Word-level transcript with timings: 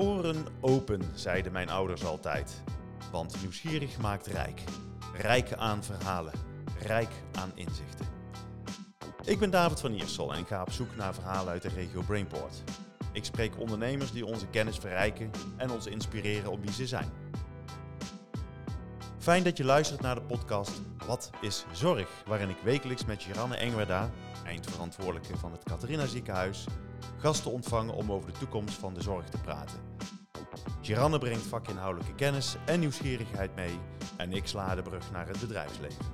Oren 0.00 0.46
open, 0.60 1.02
zeiden 1.14 1.52
mijn 1.52 1.70
ouders 1.70 2.04
altijd. 2.04 2.62
Want 3.12 3.36
nieuwsgierig 3.40 3.98
maakt 3.98 4.26
rijk. 4.26 4.62
Rijk 5.16 5.52
aan 5.52 5.84
verhalen, 5.84 6.32
rijk 6.78 7.08
aan 7.32 7.50
inzichten. 7.54 8.06
Ik 9.24 9.38
ben 9.38 9.50
David 9.50 9.80
van 9.80 9.92
Iersel 9.92 10.34
en 10.34 10.46
ga 10.46 10.62
op 10.62 10.70
zoek 10.70 10.96
naar 10.96 11.14
verhalen 11.14 11.52
uit 11.52 11.62
de 11.62 11.68
regio 11.68 12.02
Brainport. 12.02 12.62
Ik 13.12 13.24
spreek 13.24 13.58
ondernemers 13.58 14.12
die 14.12 14.26
onze 14.26 14.46
kennis 14.46 14.76
verrijken 14.76 15.30
en 15.56 15.70
ons 15.70 15.86
inspireren 15.86 16.50
op 16.50 16.62
wie 16.62 16.72
ze 16.72 16.86
zijn. 16.86 17.10
Fijn 19.18 19.42
dat 19.42 19.56
je 19.56 19.64
luistert 19.64 20.00
naar 20.00 20.14
de 20.14 20.22
podcast 20.22 20.80
Wat 21.06 21.30
is 21.40 21.64
Zorg? 21.72 22.08
Waarin 22.26 22.48
ik 22.48 22.58
wekelijks 22.62 23.04
met 23.04 23.22
Giranne 23.22 23.56
Engwerda, 23.56 24.10
eindverantwoordelijke 24.44 25.36
van 25.36 25.52
het 25.52 25.62
Catharina 25.62 26.06
Ziekenhuis, 26.06 26.66
gasten 27.16 27.50
ontvang 27.50 27.90
om 27.90 28.12
over 28.12 28.32
de 28.32 28.38
toekomst 28.38 28.74
van 28.74 28.94
de 28.94 29.02
zorg 29.02 29.28
te 29.28 29.38
praten. 29.38 29.89
Giranne 30.82 31.18
brengt 31.18 31.42
vakinhoudelijke 31.42 32.14
kennis 32.14 32.56
en 32.66 32.80
nieuwsgierigheid 32.80 33.54
mee 33.54 33.78
en 34.16 34.32
ik 34.32 34.46
sla 34.46 34.74
de 34.74 34.82
brug 34.82 35.10
naar 35.12 35.26
het 35.26 35.40
bedrijfsleven. 35.40 36.04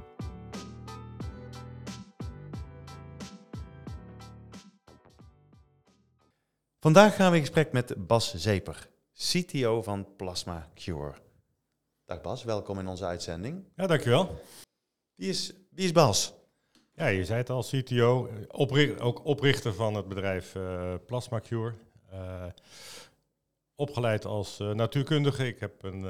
Vandaag 6.80 7.16
gaan 7.16 7.30
we 7.30 7.36
in 7.36 7.42
gesprek 7.42 7.72
met 7.72 8.06
Bas 8.06 8.34
Zeper, 8.34 8.88
CTO 9.14 9.82
van 9.82 10.16
Plasma 10.16 10.68
Cure. 10.74 11.14
Dag 12.04 12.20
Bas, 12.20 12.44
welkom 12.44 12.78
in 12.78 12.86
onze 12.86 13.04
uitzending. 13.04 13.64
Ja, 13.76 13.86
dankjewel. 13.86 14.40
Wie 15.14 15.28
is, 15.28 15.52
wie 15.70 15.84
is 15.84 15.92
Bas? 15.92 16.34
Ja, 16.94 17.06
je 17.06 17.24
zei 17.24 17.38
het 17.38 17.50
al, 17.50 17.62
CTO, 17.62 18.30
ook 18.98 19.24
oprichter 19.24 19.74
van 19.74 19.94
het 19.94 20.08
bedrijf 20.08 20.54
uh, 20.54 20.94
Plasma 21.06 21.40
Cure. 21.40 21.74
Uh, 22.12 22.44
opgeleid 23.76 24.24
als 24.24 24.60
uh, 24.60 24.70
natuurkundige. 24.70 25.46
Ik 25.46 25.60
heb 25.60 25.82
een, 25.82 26.00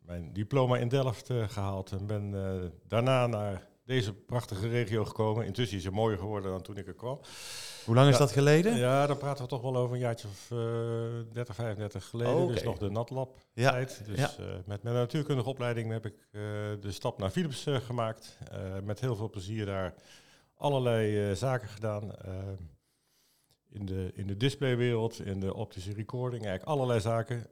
mijn 0.00 0.32
diploma 0.32 0.76
in 0.76 0.88
Delft 0.88 1.30
gehaald 1.46 1.92
en 1.92 2.06
ben 2.06 2.32
daarna 2.88 3.26
naar 3.26 3.68
deze 3.84 4.12
prachtige 4.14 4.68
regio 4.68 5.04
gekomen. 5.04 5.46
Intussen 5.46 5.78
is 5.78 5.84
het 5.84 5.94
mooier 5.94 6.18
geworden 6.18 6.50
dan 6.50 6.62
toen 6.62 6.76
ik 6.76 6.86
er 6.86 6.94
kwam. 6.94 7.20
Hoe 7.84 7.94
lang 7.94 8.06
is 8.08 8.12
Ja. 8.12 8.18
dat 8.18 8.32
geleden? 8.32 8.76
Ja, 8.76 9.06
dan 9.06 9.18
praten 9.18 9.42
we 9.44 9.48
toch 9.50 9.62
wel 9.62 9.76
over 9.76 9.94
een 9.94 10.00
jaartje 10.00 10.28
of 10.28 10.50
uh, 10.52 10.58
30, 11.32 11.54
35 11.54 12.04
geleden. 12.04 12.34
Oh, 12.34 12.42
oké. 12.42 12.52
Dus 12.52 12.62
nog 12.62 12.78
de 12.78 12.90
natlab 12.90 13.38
Ja, 13.52 13.70
tijd. 13.70 14.02
Dus 14.06 14.18
ja. 14.18 14.30
eh, 14.38 14.44
met 14.66 14.82
mijn 14.82 14.94
natuurkundige 14.94 15.48
opleiding 15.48 15.90
heb 15.92 16.06
ik 16.06 16.14
eh, 16.30 16.40
de 16.80 16.90
stap 16.92 17.18
naar 17.18 17.30
Philips 17.30 17.66
eh, 17.66 17.76
gemaakt. 17.76 18.38
Eh, 18.50 18.58
met 18.84 19.00
heel 19.00 19.16
veel 19.16 19.30
plezier 19.30 19.66
daar 19.66 19.94
allerlei 20.56 21.30
eh, 21.30 21.36
zaken 21.36 21.68
gedaan. 21.68 22.10
In, 23.72 23.86
de, 23.86 24.10
in 24.14 24.26
de 24.26 24.36
displaywereld, 24.36 25.20
in 25.20 25.40
de 25.40 25.54
optische 25.54 25.92
recording, 25.92 26.44
eigenlijk 26.44 26.72
allerlei 26.72 27.00
zaken. 27.00 27.46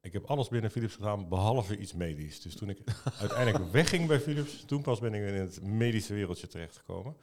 Ik 0.00 0.12
heb 0.12 0.24
alles 0.24 0.48
binnen 0.48 0.70
Philips 0.70 0.94
gedaan, 0.94 1.28
behalve 1.28 1.78
iets 1.78 1.92
medisch. 1.92 2.40
Dus 2.40 2.56
toen 2.56 2.68
ik 2.68 2.78
uiteindelijk 3.20 3.72
wegging 3.72 4.06
bij 4.06 4.20
Philips, 4.20 4.64
toen 4.64 4.82
pas 4.82 5.00
ben 5.00 5.14
ik 5.14 5.28
in 5.28 5.34
het 5.34 5.62
medische 5.62 6.14
wereldje 6.14 6.46
terechtgekomen. 6.46 7.16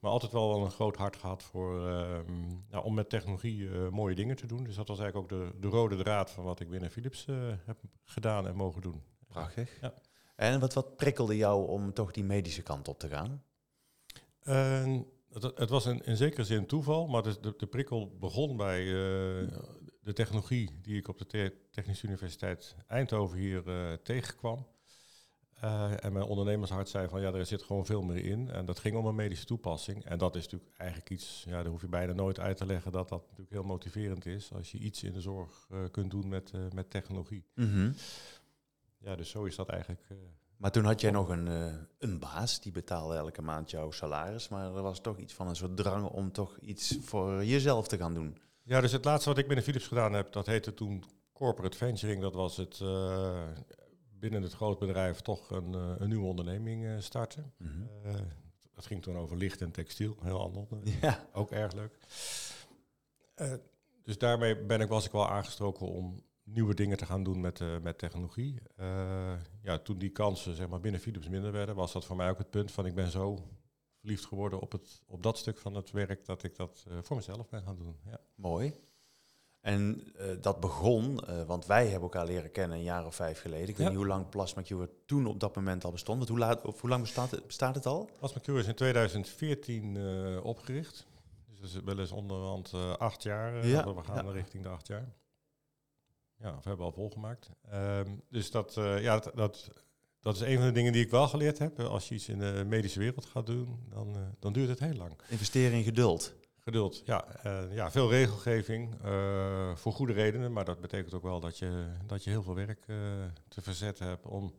Maar 0.00 0.10
altijd 0.10 0.32
wel 0.32 0.64
een 0.64 0.70
groot 0.70 0.96
hart 0.96 1.16
gehad 1.16 1.42
voor, 1.42 1.88
ehm, 1.88 2.32
nou, 2.70 2.84
om 2.84 2.94
met 2.94 3.08
technologie 3.08 3.68
eh, 3.68 3.88
mooie 3.88 4.14
dingen 4.14 4.36
te 4.36 4.46
doen. 4.46 4.64
Dus 4.64 4.74
dat 4.74 4.88
was 4.88 5.00
eigenlijk 5.00 5.32
ook 5.32 5.40
de, 5.40 5.58
de 5.60 5.68
rode 5.68 5.96
draad 5.96 6.30
van 6.30 6.44
wat 6.44 6.60
ik 6.60 6.70
binnen 6.70 6.90
Philips 6.90 7.26
eh, 7.26 7.36
heb 7.64 7.78
gedaan 8.04 8.46
en 8.46 8.56
mogen 8.56 8.82
doen. 8.82 9.02
Prachtig. 9.28 9.80
Ja. 9.80 9.94
En 10.36 10.60
wat, 10.60 10.74
wat 10.74 10.96
prikkelde 10.96 11.36
jou 11.36 11.68
om 11.68 11.92
toch 11.92 12.12
die 12.12 12.24
medische 12.24 12.62
kant 12.62 12.88
op 12.88 12.98
te 12.98 13.08
gaan? 13.08 13.42
Het, 15.32 15.42
het 15.42 15.70
was 15.70 15.86
in, 15.86 16.04
in 16.04 16.16
zekere 16.16 16.44
zin 16.44 16.66
toeval, 16.66 17.06
maar 17.06 17.22
de, 17.22 17.40
de, 17.40 17.54
de 17.56 17.66
prikkel 17.66 18.16
begon 18.20 18.56
bij 18.56 18.80
eh, 18.80 19.48
de 20.00 20.12
technologie 20.12 20.70
die 20.82 20.96
ik 20.96 21.08
op 21.08 21.18
de 21.18 21.26
Te- 21.26 21.54
Technische 21.70 22.06
Universiteit 22.06 22.76
Eindhoven 22.86 23.38
hier 23.38 23.68
eh, 23.68 23.92
tegenkwam. 23.92 24.66
Eh, 25.54 26.04
en 26.04 26.12
mijn 26.12 26.24
ondernemershart 26.24 26.88
zei 26.88 27.08
van 27.08 27.20
ja, 27.20 27.32
er 27.32 27.46
zit 27.46 27.62
gewoon 27.62 27.86
veel 27.86 28.02
meer 28.02 28.24
in. 28.24 28.50
En 28.50 28.64
dat 28.64 28.78
ging 28.78 28.96
om 28.96 29.06
een 29.06 29.14
medische 29.14 29.44
toepassing. 29.44 30.04
En 30.04 30.18
dat 30.18 30.36
is 30.36 30.42
natuurlijk 30.44 30.72
eigenlijk 30.76 31.10
iets, 31.10 31.44
ja, 31.46 31.62
daar 31.62 31.70
hoef 31.72 31.80
je 31.80 31.88
bijna 31.88 32.12
nooit 32.12 32.38
uit 32.40 32.56
te 32.56 32.66
leggen 32.66 32.92
dat 32.92 33.08
dat 33.08 33.22
natuurlijk 33.22 33.50
heel 33.50 33.62
motiverend 33.62 34.26
is 34.26 34.52
als 34.52 34.72
je 34.72 34.78
iets 34.78 35.02
in 35.02 35.12
de 35.12 35.20
zorg 35.20 35.66
kunt 35.90 36.10
doen 36.10 36.28
met, 36.28 36.52
met 36.74 36.90
technologie. 36.90 37.44
Ja, 38.98 39.16
dus 39.16 39.30
zo 39.30 39.44
is 39.44 39.56
dat 39.56 39.68
eigenlijk. 39.68 40.02
Maar 40.62 40.70
toen 40.70 40.84
had 40.84 41.00
jij 41.00 41.10
nog 41.10 41.28
een, 41.28 41.48
eh, 41.48 41.74
een 41.98 42.18
baas, 42.18 42.60
die 42.60 42.72
betaalde 42.72 43.16
elke 43.16 43.42
maand 43.42 43.70
jouw 43.70 43.90
salaris. 43.90 44.48
Maar 44.48 44.76
er 44.76 44.82
was 44.82 45.00
toch 45.00 45.18
iets 45.18 45.34
van 45.34 45.48
een 45.48 45.56
soort 45.56 45.76
drang 45.76 46.06
om 46.06 46.32
toch 46.32 46.58
iets 46.58 46.98
voor 47.00 47.44
jezelf 47.44 47.88
te 47.88 47.96
gaan 47.96 48.14
doen. 48.14 48.38
Ja, 48.62 48.80
dus 48.80 48.92
het 48.92 49.04
laatste 49.04 49.28
wat 49.28 49.38
ik 49.38 49.46
binnen 49.46 49.64
Philips 49.64 49.86
gedaan 49.86 50.12
heb, 50.12 50.32
dat 50.32 50.46
heette 50.46 50.74
toen 50.74 51.04
corporate 51.32 51.76
venturing. 51.76 52.20
Dat 52.20 52.34
was 52.34 52.56
het 52.56 52.80
eh, 52.80 53.48
binnen 54.18 54.42
het 54.42 54.52
groot 54.52 54.78
bedrijf 54.78 55.20
toch 55.20 55.50
een, 55.50 55.74
eh, 55.74 55.94
een 55.98 56.08
nieuwe 56.08 56.26
onderneming 56.26 57.02
starten. 57.02 57.52
Eh, 58.04 58.14
dat 58.74 58.86
ging 58.86 59.02
toen 59.02 59.16
over 59.16 59.36
licht 59.36 59.60
en 59.60 59.70
textiel, 59.70 60.16
heel 60.22 60.40
ander. 60.40 60.66
Ja, 61.00 61.26
Ook 61.32 61.50
erg 61.50 61.72
leuk. 61.72 61.96
Dus 64.02 64.18
daarmee 64.18 64.56
ben 64.56 64.80
ik, 64.80 64.88
was 64.88 65.06
ik 65.06 65.12
wel 65.12 65.28
aangestroken 65.28 65.86
om 65.86 66.22
nieuwe 66.52 66.74
dingen 66.74 66.96
te 66.96 67.06
gaan 67.06 67.22
doen 67.22 67.40
met, 67.40 67.60
eh, 67.60 67.68
met 67.82 67.98
technologie. 67.98 68.60
Eh, 68.76 69.32
ja, 69.62 69.78
toen 69.78 69.98
die 69.98 70.10
kansen 70.10 70.54
zeg 70.54 70.68
maar, 70.68 70.80
binnen 70.80 71.00
Philips 71.00 71.28
minder 71.28 71.52
werden, 71.52 71.74
was 71.74 71.92
dat 71.92 72.04
voor 72.04 72.16
mij 72.16 72.30
ook 72.30 72.38
het 72.38 72.50
punt 72.50 72.72
van 72.72 72.86
ik 72.86 72.94
ben 72.94 73.10
zo 73.10 73.38
verliefd 73.98 74.24
geworden 74.24 74.60
op, 74.60 74.72
het, 74.72 75.02
op 75.06 75.22
dat 75.22 75.38
stuk 75.38 75.58
van 75.58 75.74
het 75.74 75.90
werk 75.90 76.24
dat 76.26 76.42
ik 76.42 76.56
dat 76.56 76.84
eh, 76.88 76.96
voor 77.02 77.16
mezelf 77.16 77.48
ben 77.48 77.62
gaan 77.62 77.76
doen. 77.76 77.96
Ja. 78.06 78.20
mooi. 78.34 78.72
En 79.60 80.12
dat 80.40 80.60
begon, 80.60 81.20
want 81.46 81.66
wij 81.66 81.82
hebben 81.84 82.02
elkaar 82.02 82.26
leren 82.26 82.50
kennen 82.50 82.76
een 82.76 82.82
jaar 82.82 83.06
of 83.06 83.14
vijf 83.14 83.40
geleden. 83.40 83.68
Ik 83.68 83.76
weet 83.76 83.86
Ja. 83.86 83.88
niet 83.88 83.96
hoe 83.96 84.06
lang 84.06 84.28
Plasma 84.28 84.62
Cure 84.62 84.90
toen 85.06 85.26
op 85.26 85.40
dat 85.40 85.54
moment 85.56 85.84
al 85.84 85.90
bestond. 85.90 86.16
Want 86.18 86.30
hoe, 86.30 86.38
laat, 86.38 86.64
of 86.64 86.80
hoe 86.80 86.90
lang 86.90 87.02
bestaat 87.02 87.30
het, 87.30 87.46
bestaat 87.46 87.74
het 87.74 87.86
al? 87.86 88.10
Plasma 88.18 88.40
Cure 88.40 88.58
is 88.58 88.66
in 88.66 88.74
2014 88.74 89.96
eh, 89.96 90.44
opgericht. 90.44 91.06
Dus 91.46 91.58
dat 91.60 91.68
is 91.68 91.80
wel 91.84 91.98
eens 91.98 92.10
onderhand 92.12 92.72
acht 92.98 93.22
jaar. 93.22 93.66
Ja, 93.66 93.94
We 93.94 94.02
gaan 94.02 94.24
ja. 94.26 94.32
richting 94.32 94.62
de 94.62 94.68
acht 94.68 94.86
jaar. 94.86 95.12
Ja, 96.42 96.56
of 96.56 96.64
hebben 96.64 96.86
al 96.86 96.92
volgemaakt. 96.92 97.50
Ehm, 97.70 98.10
dus 98.28 98.50
dat, 98.50 98.76
eh, 98.76 99.02
ja, 99.02 99.18
dat, 99.18 99.32
dat, 99.34 99.70
dat 100.20 100.34
is 100.34 100.40
een 100.40 100.56
van 100.56 100.66
de 100.66 100.72
dingen 100.72 100.92
die 100.92 101.04
ik 101.04 101.10
wel 101.10 101.28
geleerd 101.28 101.58
heb. 101.58 101.80
Als 101.80 102.08
je 102.08 102.14
iets 102.14 102.28
in 102.28 102.38
de 102.38 102.64
medische 102.66 102.98
wereld 102.98 103.24
gaat 103.24 103.46
doen, 103.46 103.86
dan, 103.88 104.16
eh, 104.16 104.22
dan 104.38 104.52
duurt 104.52 104.68
het 104.68 104.78
heel 104.78 104.94
lang. 104.94 105.12
Investeren 105.28 105.78
in 105.78 105.84
geduld. 105.84 106.34
Geduld, 106.58 107.02
ja. 107.04 107.26
eh, 107.42 107.74
ja 107.74 107.90
veel 107.90 108.10
regelgeving 108.10 108.94
voor 109.74 109.92
goede 109.92 110.12
redenen. 110.12 110.52
Maar 110.52 110.64
dat 110.64 110.80
betekent 110.80 111.14
ook 111.14 111.22
wel 111.22 111.40
dat 111.40 111.58
je, 111.58 111.86
dat 112.06 112.24
je 112.24 112.30
heel 112.30 112.42
veel 112.42 112.54
werk 112.54 112.84
te 113.48 113.62
verzetten 113.62 114.06
hebt 114.06 114.26
om 114.26 114.54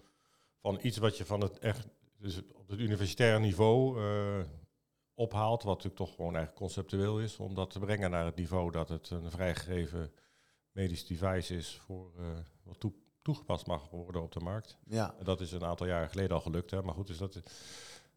van 0.60 0.80
iets 0.82 0.98
wat 0.98 1.18
je 1.18 1.26
van 1.26 1.42
het 1.42 1.60
echt, 1.60 1.88
dus 2.18 2.42
op 2.54 2.70
het 2.70 2.80
universitaire 2.80 3.40
niveau 3.40 4.00
ophaalt, 5.14 5.64
wat 5.64 5.76
natuurlijk 5.76 6.04
toch 6.04 6.16
gewoon 6.16 6.36
eigenlijk 6.36 6.66
conceptueel 6.66 7.20
is, 7.20 7.38
om 7.38 7.56
dat 7.56 7.70
te 7.70 7.80
brengen 7.80 8.12
naar 8.12 8.26
het 8.26 8.36
niveau 8.36 8.72
dat 8.72 8.90
het 8.90 9.10
een 9.10 9.32
vrijgegeven 9.32 10.12
medisch 10.74 11.06
device 11.08 11.56
is 11.56 11.82
voor 11.86 12.12
eh, 12.20 12.26
wat 12.64 12.80
toe- 12.80 12.94
toegepast 13.22 13.66
mag 13.68 13.90
worden 13.90 14.22
op 14.22 14.32
de 14.32 14.40
markt. 14.40 14.78
Ja, 14.88 15.16
En 15.20 15.26
dat 15.26 15.42
is 15.42 15.52
een 15.52 15.64
aantal 15.66 15.88
jaren 15.88 16.10
geleden 16.10 16.36
al 16.36 16.42
gelukt, 16.42 16.72
hè? 16.72 16.82
maar 16.82 16.94
goed, 16.94 17.08
dus 17.08 17.18
dat, 17.18 17.36
is- 17.36 17.42
dat 17.44 17.52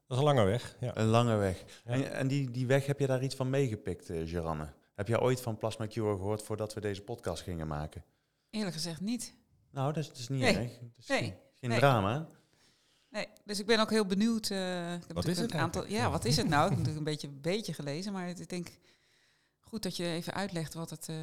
is 0.09 0.17
een 0.17 0.23
lange 0.25 0.45
weg. 0.45 0.77
Ja. 0.81 0.97
een 0.97 1.07
lange 1.07 1.37
weg. 1.37 1.65
Ja. 1.85 1.91
En, 1.93 2.13
en 2.13 2.29
die, 2.29 2.51
die 2.51 2.67
weg, 2.67 2.87
heb 2.87 2.99
je 2.99 3.07
daar 3.07 3.23
iets 3.23 3.35
van 3.35 3.51
meegepikt, 3.51 4.11
eh 4.11 4.29
Geranne? 4.29 4.73
Heb 4.95 5.09
jij 5.09 5.21
ooit 5.21 5.41
van 5.41 5.57
Plasma 5.59 5.87
Cure 5.87 6.17
gehoord 6.17 6.43
voordat 6.43 6.75
we 6.75 6.81
deze 6.81 7.03
podcast 7.03 7.43
gingen 7.43 7.67
maken? 7.67 8.05
Eerlijk 8.51 8.75
gezegd 8.75 9.01
niet. 9.01 9.35
Nou, 9.71 9.93
dat 9.93 10.03
is, 10.03 10.09
dat 10.09 10.17
is 10.19 10.29
niet 10.29 10.41
Nee. 10.41 10.57
erg. 10.57 10.79
Dat 10.79 10.89
is 10.99 11.07
Nee. 11.07 11.19
geen, 11.19 11.35
geen 11.55 11.71
Nee. 11.71 11.79
drama. 11.79 12.29
Nee, 13.11 13.27
dus 13.45 13.59
ik 13.61 13.67
ben 13.67 13.81
ook 13.81 13.91
heel 13.91 14.07
benieuwd. 14.07 14.51
eh, 14.51 14.95
ik 14.95 15.03
heb 15.07 15.17
Wat 15.17 15.27
is 15.27 15.39
het 15.39 15.53
een 15.53 15.59
aantal. 15.61 15.87
Ja, 15.87 16.11
wat 16.11 16.25
is 16.25 16.37
het 16.37 16.49
nou? 16.49 16.63
Ik 16.63 16.69
heb 16.69 16.79
natuurlijk 16.79 16.99
een 17.07 17.13
beetje, 17.13 17.29
beetje 17.29 17.73
gelezen, 17.73 18.13
maar 18.13 18.29
ik 18.29 18.49
denk 18.49 18.69
goed 19.61 19.83
dat 19.83 19.97
je 19.97 20.05
even 20.07 20.35
uitlegt 20.35 20.75
wat, 20.75 20.91
het, 20.91 21.09
eh, 21.09 21.17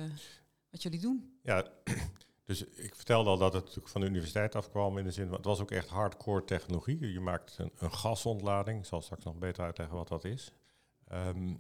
wat 0.74 0.84
jullie 0.84 1.00
doen. 1.00 1.40
Ja, 1.42 1.68
dus 2.46 2.64
ik 2.64 2.96
vertelde 2.96 3.30
al 3.30 3.38
dat 3.38 3.54
het 3.54 3.64
natuurlijk 3.64 3.90
van 3.90 4.02
de 4.02 4.08
universiteit 4.08 4.56
afkwam 4.56 4.98
in 4.98 5.04
de 5.04 5.12
zin, 5.12 5.24
want 5.24 5.38
het 5.38 5.46
was 5.46 5.60
ook 5.60 5.72
echt 5.72 5.88
hardcore 5.88 6.44
technologie. 6.44 7.12
Je 7.12 7.20
maakt 7.20 7.58
een, 7.58 7.72
een 7.78 7.94
gasontlading, 7.94 8.80
ik 8.80 8.86
zal 8.86 9.02
straks 9.02 9.24
nog 9.24 9.38
beter 9.38 9.64
uitleggen 9.64 9.98
wat 9.98 10.08
dat 10.08 10.25
is. 10.25 10.52
Ehm, 11.08 11.54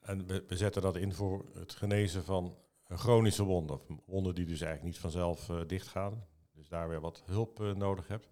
en 0.00 0.26
we, 0.26 0.44
we 0.46 0.56
zetten 0.56 0.82
dat 0.82 0.96
in 0.96 1.12
voor 1.12 1.44
het 1.54 1.72
genezen 1.74 2.24
van 2.24 2.56
een 2.86 2.98
chronische 2.98 3.42
wond, 3.42 3.70
of 3.70 3.86
wonden 4.04 4.34
die 4.34 4.46
dus 4.46 4.60
eigenlijk 4.60 4.92
niet 4.92 5.02
vanzelf 5.02 5.48
eh, 5.48 5.60
dichtgaan. 5.66 6.24
Dus 6.52 6.68
daar 6.68 6.88
weer 6.88 7.00
wat 7.00 7.22
hulp 7.24 7.60
eh, 7.60 7.74
nodig 7.74 8.08
hebt. 8.08 8.28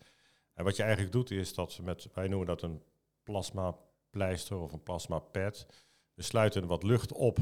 En 0.53 0.65
wat 0.65 0.77
je 0.77 0.83
eigenlijk 0.83 1.13
doet 1.13 1.31
is 1.31 1.55
dat 1.55 1.77
we 1.77 1.83
met, 1.83 2.09
wij 2.13 2.29
noemen 2.29 2.47
dat 2.47 2.63
een 2.63 2.83
plasma 3.23 3.77
pleister 4.11 4.57
of 4.57 4.73
een 4.73 4.83
plasma 4.83 5.19
pad. 5.19 5.67
We 6.15 6.23
sluiten 6.23 6.67
wat 6.67 6.83
lucht 6.83 7.13
op 7.13 7.39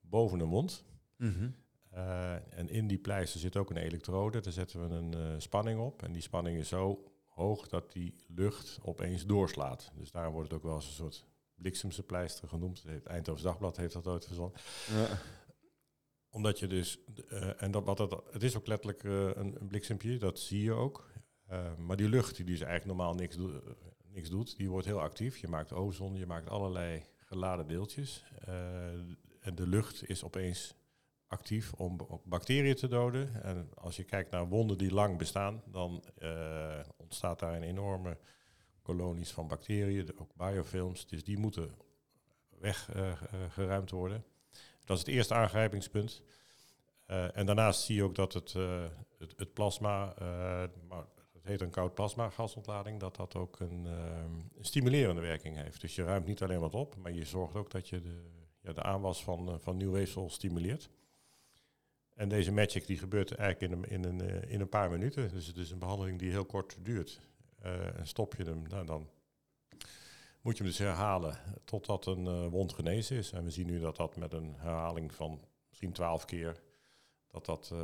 boven 0.00 0.38
de 0.38 0.44
mond. 0.44 0.84
Mhm. 1.16 1.50
Eh, 1.92 2.58
en 2.58 2.68
in 2.68 2.86
die 2.86 2.98
pleister 2.98 3.40
zit 3.40 3.56
ook 3.56 3.70
een 3.70 3.76
elektrode. 3.76 4.40
Daar 4.40 4.52
zetten 4.52 4.88
we 4.88 4.94
een 4.94 5.14
eh, 5.14 5.34
spanning 5.38 5.80
op. 5.80 6.02
En 6.02 6.12
die 6.12 6.22
spanning 6.22 6.58
is 6.58 6.68
zo 6.68 7.04
hoog 7.26 7.68
dat 7.68 7.92
die 7.92 8.14
lucht 8.28 8.78
opeens 8.82 9.26
doorslaat. 9.26 9.92
Dus 9.94 10.10
daarom 10.10 10.32
wordt 10.32 10.48
het 10.48 10.58
ook 10.58 10.64
wel 10.64 10.74
eens 10.74 10.86
een 10.86 10.92
soort 10.92 11.26
bliksemse 11.54 12.02
pleister 12.02 12.48
genoemd. 12.48 12.82
Het 12.82 13.06
Eindhoven 13.06 13.44
Dagblad 13.44 13.76
heeft 13.76 13.92
dat 13.92 14.06
ooit 14.06 14.26
verzonnen. 14.26 14.58
Ja. 14.90 15.18
Omdat 16.30 16.58
je 16.58 16.66
dus, 16.66 16.98
eh, 17.28 17.62
en 17.62 17.70
dat, 17.70 17.84
wat 17.84 17.96
dat, 17.96 18.22
het 18.30 18.42
is 18.42 18.56
ook 18.56 18.66
letterlijk 18.66 19.02
een, 19.02 19.60
een, 19.60 19.66
bliksempje, 19.66 20.18
dat 20.18 20.38
zie 20.38 20.62
je 20.62 20.72
ook. 20.72 21.10
maar 21.78 21.96
die 21.96 22.08
lucht 22.08 22.36
die 22.36 22.44
dus 22.44 22.60
eigenlijk 22.60 22.98
normaal 22.98 23.14
niks, 23.14 23.38
niks 24.08 24.28
doet, 24.28 24.56
die 24.56 24.70
wordt 24.70 24.86
heel 24.86 25.00
actief. 25.00 25.36
Je 25.36 25.48
maakt 25.48 25.72
ozon, 25.72 26.16
je 26.16 26.26
maakt 26.26 26.50
allerlei 26.50 27.04
geladen 27.18 27.66
deeltjes. 27.66 28.24
en 29.40 29.54
de 29.54 29.66
lucht 29.66 30.08
is 30.08 30.24
opeens 30.24 30.74
actief 31.32 31.72
om 31.72 31.98
bacteriën 32.24 32.74
te 32.74 32.88
doden. 32.88 33.42
En 33.42 33.68
als 33.74 33.96
je 33.96 34.04
kijkt 34.04 34.30
naar 34.30 34.48
wonden 34.48 34.78
die 34.78 34.92
lang 34.92 35.18
bestaan, 35.18 35.62
dan 35.66 36.04
eh, 36.18 36.80
ontstaat 36.96 37.38
daar 37.38 37.54
een 37.54 37.62
enorme 37.62 38.18
kolonies 38.82 39.30
van 39.30 39.48
bacteriën, 39.48 40.18
ook 40.18 40.34
biofilms. 40.36 41.06
Dus 41.06 41.24
die 41.24 41.38
moeten 41.38 41.74
weggeruimd 42.58 43.90
worden. 43.90 44.24
Dat 44.84 44.96
is 44.96 45.04
het 45.04 45.14
eerste 45.14 45.34
aangrijpingspunt. 45.34 46.22
Eh, 47.06 47.36
en 47.36 47.46
daarnaast 47.46 47.80
zie 47.80 47.96
je 47.96 48.02
ook 48.02 48.14
dat 48.14 48.32
het, 48.32 48.54
eh, 48.54 48.84
het, 49.18 49.34
het 49.36 49.52
plasma, 49.52 50.14
eh, 50.18 50.68
maar 50.88 51.04
het 51.32 51.44
heet 51.44 51.60
een 51.60 51.70
koud 51.70 51.94
plasma 51.94 52.30
gasontlading, 52.30 53.00
dat 53.00 53.16
dat 53.16 53.36
ook 53.36 53.60
een, 53.60 53.86
stimulerende 54.60 55.20
werking 55.20 55.56
heeft. 55.56 55.80
Dus 55.80 55.94
je 55.94 56.04
ruimt 56.04 56.26
niet 56.26 56.42
alleen 56.42 56.60
wat 56.60 56.74
op, 56.74 56.96
maar 56.96 57.12
je 57.12 57.24
zorgt 57.24 57.54
ook 57.54 57.70
dat 57.70 57.88
je 57.88 58.00
de, 58.00 58.42
ja, 58.62 58.72
de 58.72 58.82
aanwas 58.82 59.22
van, 59.22 59.48
eh, 59.48 59.54
van 59.58 59.76
nieuw 59.76 59.90
weefsel 59.90 60.30
stimuleert. 60.30 60.90
En 62.14 62.28
deze 62.28 62.52
magic 62.52 62.86
die 62.86 62.98
gebeurt 62.98 63.34
eigenlijk 63.34 63.72
in 63.72 63.78
een, 63.78 63.90
in, 63.90 64.04
een, 64.04 64.28
eh, 64.28 64.52
in 64.52 64.60
een 64.60 64.68
paar 64.68 64.90
minuten. 64.90 65.30
Dus 65.30 65.46
het 65.46 65.56
is 65.56 65.70
een 65.70 65.78
behandeling 65.78 66.18
die 66.18 66.30
heel 66.30 66.44
kort 66.44 66.76
duurt. 66.82 67.20
Eh, 67.58 67.98
en 67.98 68.06
stop 68.06 68.34
je 68.34 68.44
hem, 68.44 68.62
nou, 68.68 68.86
dan 68.86 69.08
moet 70.40 70.56
je 70.56 70.62
hem 70.62 70.72
dus 70.72 70.78
herhalen 70.78 71.38
totdat 71.64 72.06
een 72.06 72.26
eh, 72.26 72.46
wond 72.46 72.72
genezen 72.72 73.16
is. 73.16 73.32
En 73.32 73.44
we 73.44 73.50
zien 73.50 73.66
nu 73.66 73.80
dat 73.80 73.96
dat 73.96 74.16
met 74.16 74.32
een 74.32 74.54
herhaling 74.56 75.14
van 75.14 75.40
misschien 75.68 75.92
twaalf 75.92 76.24
keer, 76.24 76.62
dat 77.26 77.46
dat 77.46 77.74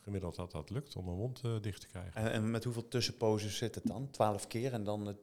gemiddeld 0.00 0.34
dat 0.34 0.50
dat 0.50 0.70
lukt 0.70 0.96
om 0.96 1.08
een 1.08 1.14
wond 1.14 1.42
dicht 1.60 1.80
te 1.80 1.86
krijgen. 1.86 2.14
En, 2.14 2.32
en 2.32 2.50
met 2.50 2.64
hoeveel 2.64 2.88
tussenposes 2.88 3.56
zit 3.56 3.74
het 3.74 3.86
dan? 3.86 4.10
Twaalf 4.10 4.46
keer 4.46 4.72
en 4.72 4.84
dan 4.84 5.06
het... 5.06 5.18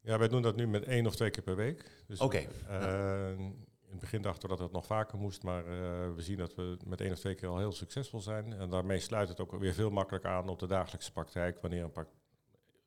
Ja, 0.00 0.18
wij 0.18 0.28
doen 0.28 0.42
dat 0.42 0.56
nu 0.56 0.66
met 0.66 0.84
één 0.84 1.06
of 1.06 1.16
twee 1.16 1.30
keer 1.30 1.42
per 1.42 1.56
week. 1.56 2.04
Dus, 2.06 2.20
Oké. 2.20 2.38
In 2.38 3.63
het 3.94 4.02
begin 4.02 4.22
dachten 4.22 4.42
we 4.42 4.56
dat 4.56 4.64
het 4.64 4.72
nog 4.72 4.86
vaker 4.86 5.18
moest, 5.18 5.42
maar 5.42 5.66
eh, 5.66 6.14
we 6.14 6.22
zien 6.22 6.36
dat 6.36 6.54
we 6.54 6.76
met 6.86 7.00
één 7.00 7.12
of 7.12 7.18
twee 7.18 7.34
keer 7.34 7.48
al 7.48 7.58
heel 7.58 7.72
succesvol 7.72 8.20
zijn. 8.20 8.52
En 8.52 8.70
daarmee 8.70 9.00
sluit 9.00 9.28
het 9.28 9.40
ook 9.40 9.58
weer 9.58 9.74
veel 9.74 9.90
makkelijker 9.90 10.30
aan 10.30 10.48
op 10.48 10.58
de 10.58 10.66
dagelijkse 10.66 11.12
praktijk, 11.12 11.60
wanneer 11.60 11.82
een, 11.82 12.06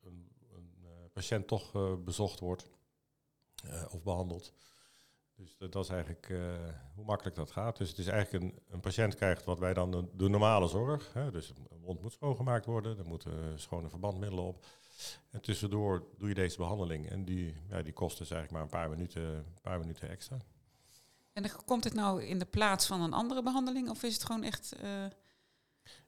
een, 0.03 0.29
een 0.53 0.71
eh, 0.83 0.89
patiënt 1.13 1.47
toch 1.47 1.75
eh, 1.75 1.93
bezocht 2.03 2.39
wordt 2.39 2.69
of 3.89 4.03
behandeld. 4.03 4.53
Dus 5.35 5.57
dat, 5.57 5.75
is 5.75 5.89
eigenlijk 5.89 6.33
hoe 6.95 7.05
makkelijk 7.05 7.35
dat 7.35 7.51
gaat. 7.51 7.77
Dus 7.77 7.89
het 7.89 7.97
is 7.97 8.07
eigenlijk 8.07 8.43
een, 8.43 8.59
een 8.69 8.79
patiënt 8.79 9.15
krijgt 9.15 9.45
wat 9.45 9.59
wij 9.59 9.73
dan 9.73 9.91
de, 9.91 10.05
de 10.13 10.29
normale 10.29 10.67
zorg. 10.67 11.13
Hè, 11.13 11.31
dus 11.31 11.49
een 11.49 11.81
wond 11.81 12.01
moet 12.01 12.13
schoongemaakt 12.13 12.65
worden, 12.65 12.97
er 12.97 13.05
moeten 13.05 13.59
schone 13.59 13.89
verbandmiddelen 13.89 14.43
op. 14.43 14.65
En 15.29 15.41
tussendoor 15.41 16.03
doe 16.17 16.29
je 16.29 16.35
deze 16.35 16.57
behandeling. 16.57 17.09
En 17.09 17.25
die, 17.25 17.55
ja, 17.69 17.81
die 17.81 17.93
kost 17.93 18.17
dus 18.17 18.31
eigenlijk 18.31 18.51
maar 18.51 18.61
een 18.61 18.87
paar 18.87 18.97
minuten, 18.97 19.45
paar 19.61 19.79
minuten 19.79 20.09
extra. 20.09 20.37
En 21.37 21.51
komt 21.65 21.83
het 21.83 21.93
nou 21.93 22.23
in 22.23 22.39
de 22.39 22.45
plaats 22.45 22.85
van 22.87 23.01
een 23.01 23.13
andere 23.13 23.43
behandeling? 23.43 23.89
Of 23.89 24.03
is 24.03 24.13
het 24.13 24.23
gewoon 24.23 24.43
echt... 24.43 24.71
eh, 24.81 25.05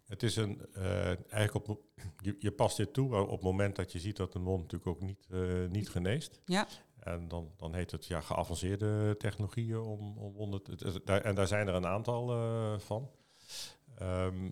Het 0.06 0.24
is 0.24 0.36
een, 0.36 0.66
eh, 0.74 1.32
eigenlijk 1.34 1.70
op, 1.70 1.82
je, 2.26 2.36
je 2.40 2.52
past 2.52 2.78
dit 2.78 2.94
toe 2.94 3.16
op 3.16 3.30
het 3.30 3.42
moment 3.42 3.76
dat 3.76 3.92
je 3.92 4.00
ziet 4.00 4.18
dat 4.18 4.36
een 4.36 4.44
wond 4.44 4.62
natuurlijk 4.62 4.90
ook 4.90 5.02
niet, 5.02 5.26
eh, 5.30 5.66
niet 5.70 5.90
geneest. 5.90 6.42
Ja. 6.46 6.68
En 7.00 7.28
dan, 7.28 7.52
dan 7.58 7.74
heet 7.74 7.92
het 7.92 8.06
ja, 8.06 8.22
geavanceerde 8.22 9.16
technologieën 9.18 9.80
om, 9.80 10.18
om 10.18 10.34
wonden 10.34 10.64
te, 10.64 11.02
daar, 11.04 11.22
En 11.22 11.36
daar 11.36 11.48
zijn 11.48 11.68
er 11.68 11.74
een 11.74 11.86
aantal 11.88 12.28
van. 12.80 13.12
Ehm, 13.98 14.52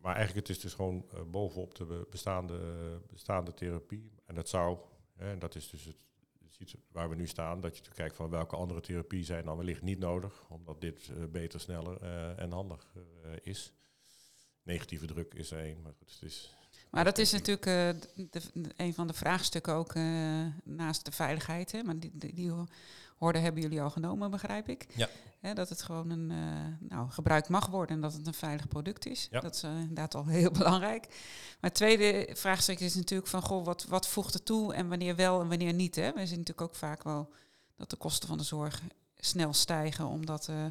maar 0.00 0.14
eigenlijk 0.14 0.46
het 0.46 0.56
is 0.56 0.62
dus 0.62 0.74
gewoon 0.74 1.06
bovenop 1.30 1.74
de 1.74 1.84
be- 1.84 2.06
bestaande, 2.10 2.58
bestaande 3.12 3.54
therapie. 3.54 4.12
En 4.26 4.34
dat 4.34 4.48
zou, 4.48 4.78
hè, 5.16 5.30
en 5.30 5.38
dat 5.38 5.54
is 5.54 5.70
dus 5.70 5.84
het, 5.84 5.96
waar 6.92 7.08
we 7.08 7.14
nu 7.14 7.26
staan, 7.26 7.60
dat 7.60 7.76
je 7.76 7.82
te 7.82 7.90
kijkt 7.90 8.16
van 8.16 8.30
welke 8.30 8.56
andere 8.56 8.80
therapie 8.80 9.24
zijn 9.24 9.44
dan 9.44 9.56
wellicht 9.56 9.82
niet 9.82 9.98
nodig, 9.98 10.44
omdat 10.48 10.80
dit 10.80 11.08
eh, 11.08 11.24
beter, 11.24 11.60
sneller 11.60 12.02
eh, 12.02 12.38
en 12.38 12.52
handiger 12.52 12.88
eh, 12.94 13.30
is. 13.42 13.72
Negatieve 14.62 15.06
druk 15.06 15.34
is 15.34 15.50
er 15.50 15.58
één, 15.58 15.82
maar 15.82 15.92
goed, 15.98 16.12
het 16.12 16.22
is... 16.22 16.54
Maar 16.90 17.04
dat 17.04 17.18
is 17.18 17.32
natuurlijk 17.32 17.66
een 18.76 18.94
van 18.94 19.06
de 19.06 19.12
vraagstukken 19.12 19.74
ook 19.74 19.94
naast 20.64 21.04
de 21.04 21.12
veiligheid. 21.12 21.72
Hè? 21.72 21.82
Maar 21.82 21.98
die, 21.98 22.10
die, 22.14 22.34
die 22.34 22.52
hoorde 23.18 23.38
hebben 23.38 23.62
jullie 23.62 23.80
al 23.80 23.90
genomen, 23.90 24.30
begrijp 24.30 24.68
ik. 24.68 24.86
Ja. 24.94 25.08
Dat 25.54 25.68
het 25.68 25.82
gewoon 25.82 26.10
een 26.10 26.30
eh, 26.30 26.88
nou, 26.88 27.10
gebruikt 27.10 27.48
mag 27.48 27.66
worden 27.66 27.96
en 27.96 28.02
dat 28.02 28.12
het 28.12 28.26
een 28.26 28.34
veilig 28.34 28.68
product 28.68 29.06
is. 29.06 29.28
Ja. 29.30 29.40
Dat 29.40 29.54
is 29.54 29.62
eh, 29.62 29.70
inderdaad 29.80 30.14
al 30.14 30.26
heel 30.40 30.50
belangrijk. 30.50 31.06
Maar 31.60 31.70
het 31.70 31.74
tweede 31.74 32.28
vraagstuk 32.34 32.80
is 32.80 32.94
natuurlijk 32.94 33.28
van, 33.28 33.42
goh, 33.42 33.64
wat, 33.64 33.84
wat 33.84 34.08
voegt 34.08 34.34
er 34.34 34.42
toe 34.42 34.74
en 34.74 34.88
wanneer 34.88 35.16
wel 35.16 35.40
en 35.40 35.48
wanneer 35.48 35.74
niet? 35.74 35.94
Hè? 35.94 36.12
We 36.12 36.26
zien 36.26 36.38
natuurlijk 36.38 36.60
ook 36.60 36.74
vaak 36.74 37.02
wel 37.02 37.32
dat 37.76 37.90
de 37.90 37.96
kosten 37.96 38.28
van 38.28 38.38
de 38.38 38.44
zorg 38.44 38.82
snel 39.16 39.52
stijgen, 39.52 40.06
omdat 40.06 40.48
eh, 40.48 40.64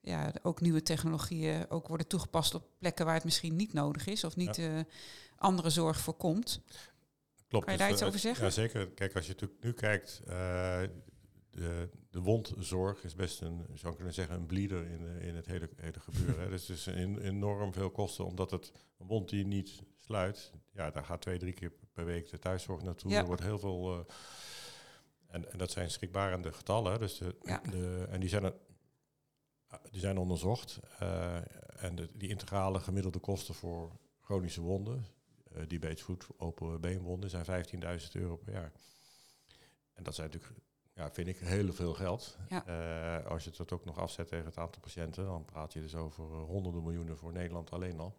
ja, 0.00 0.32
ook 0.42 0.60
nieuwe 0.60 0.82
technologieën 0.82 1.70
ook 1.70 1.88
worden 1.88 2.06
toegepast 2.06 2.54
op 2.54 2.68
plekken 2.78 3.04
waar 3.04 3.14
het 3.14 3.24
misschien 3.24 3.56
niet 3.56 3.72
nodig 3.72 4.06
is 4.06 4.24
of 4.24 4.36
niet 4.36 4.60
andere 5.36 5.70
zorg 5.70 5.98
voorkomt. 6.00 6.60
Klopt. 7.48 7.64
Kan 7.64 7.74
je 7.74 7.78
dus, 7.78 7.88
daar 7.88 7.96
iets 7.96 8.02
over 8.02 8.18
zeggen? 8.20 8.44
Ja, 8.44 8.50
zeker. 8.50 8.88
Kijk, 8.88 9.14
als 9.14 9.26
je 9.26 9.32
natuurlijk 9.32 9.64
nu 9.64 9.72
kijkt, 9.72 10.22
de, 11.56 11.88
de 12.10 12.20
wondzorg 12.20 13.04
is 13.04 13.14
best 13.14 13.40
een, 13.40 13.66
zou 13.74 13.88
ik 13.90 13.96
kunnen 13.96 14.14
zeggen, 14.14 14.36
een 14.36 14.46
bleeder 14.46 14.86
in, 14.86 14.98
de- 14.98 15.26
in 15.26 15.34
het 15.34 15.46
hele, 15.46 15.68
hele 15.76 16.00
gebeuren. 16.00 16.40
hè. 16.44 16.48
Dus 16.56 16.68
het 16.68 16.76
is 16.76 16.86
een, 16.86 17.18
enorm 17.20 17.72
veel 17.72 17.90
kosten, 17.90 18.24
omdat 18.24 18.50
het 18.50 18.72
een 18.98 19.06
wond 19.06 19.28
die 19.28 19.46
niet 19.46 19.82
sluit, 19.98 20.52
ja, 20.72 20.90
daar 20.90 21.04
gaat 21.04 21.20
twee, 21.20 21.38
drie 21.38 21.52
keer 21.52 21.72
per 21.92 22.04
week 22.04 22.30
de 22.30 22.38
thuiszorg 22.38 22.82
naartoe. 22.82 23.10
Ja. 23.10 23.18
Er 23.20 23.26
wordt 23.26 23.42
heel 23.42 23.58
veel, 23.58 23.92
eh, 23.98 24.14
en, 25.26 25.52
en 25.52 25.58
dat 25.58 25.70
zijn 25.70 25.90
schrikbarende 25.90 26.52
getallen, 26.52 26.92
hè. 26.92 26.98
dus 26.98 27.18
de, 27.18 27.36
Ja. 27.42 27.58
de, 27.70 28.06
en 28.10 28.20
die 28.20 28.28
zijn, 28.28 28.44
er, 28.44 28.54
die 29.90 30.00
zijn 30.00 30.18
onderzocht. 30.18 30.78
eh, 30.98 31.36
en 31.84 31.94
de, 31.94 32.08
die 32.14 32.28
integrale 32.28 32.80
gemiddelde 32.80 33.18
kosten 33.18 33.54
voor 33.54 33.92
chronische 34.20 34.60
wonden, 34.60 35.04
eh 35.52 35.62
die 35.66 35.78
beetsvoet, 35.78 36.26
open 36.36 36.80
beenwonden, 36.80 37.30
zijn 37.30 37.44
15.000 38.00 38.12
euro 38.12 38.36
per 38.36 38.52
jaar. 38.52 38.72
En 39.92 40.02
dat 40.02 40.14
zijn 40.14 40.30
natuurlijk, 40.30 40.60
ja, 40.96 41.10
vind 41.10 41.28
ik, 41.28 41.38
heel 41.38 41.72
veel 41.72 41.94
geld. 41.94 42.36
Ja. 42.48 42.66
Eh, 42.66 43.30
als 43.30 43.44
je 43.44 43.50
het 43.56 43.72
ook 43.72 43.84
nog 43.84 43.98
afzet 43.98 44.28
tegen 44.28 44.44
het 44.44 44.58
aantal 44.58 44.80
patiënten, 44.80 45.24
dan 45.24 45.44
praat 45.44 45.72
je 45.72 45.80
dus 45.80 45.94
over 45.94 46.24
eh, 46.24 46.42
honderden 46.42 46.82
miljoenen 46.82 47.16
voor 47.16 47.32
Nederland 47.32 47.70
alleen 47.70 48.00
al. 48.00 48.16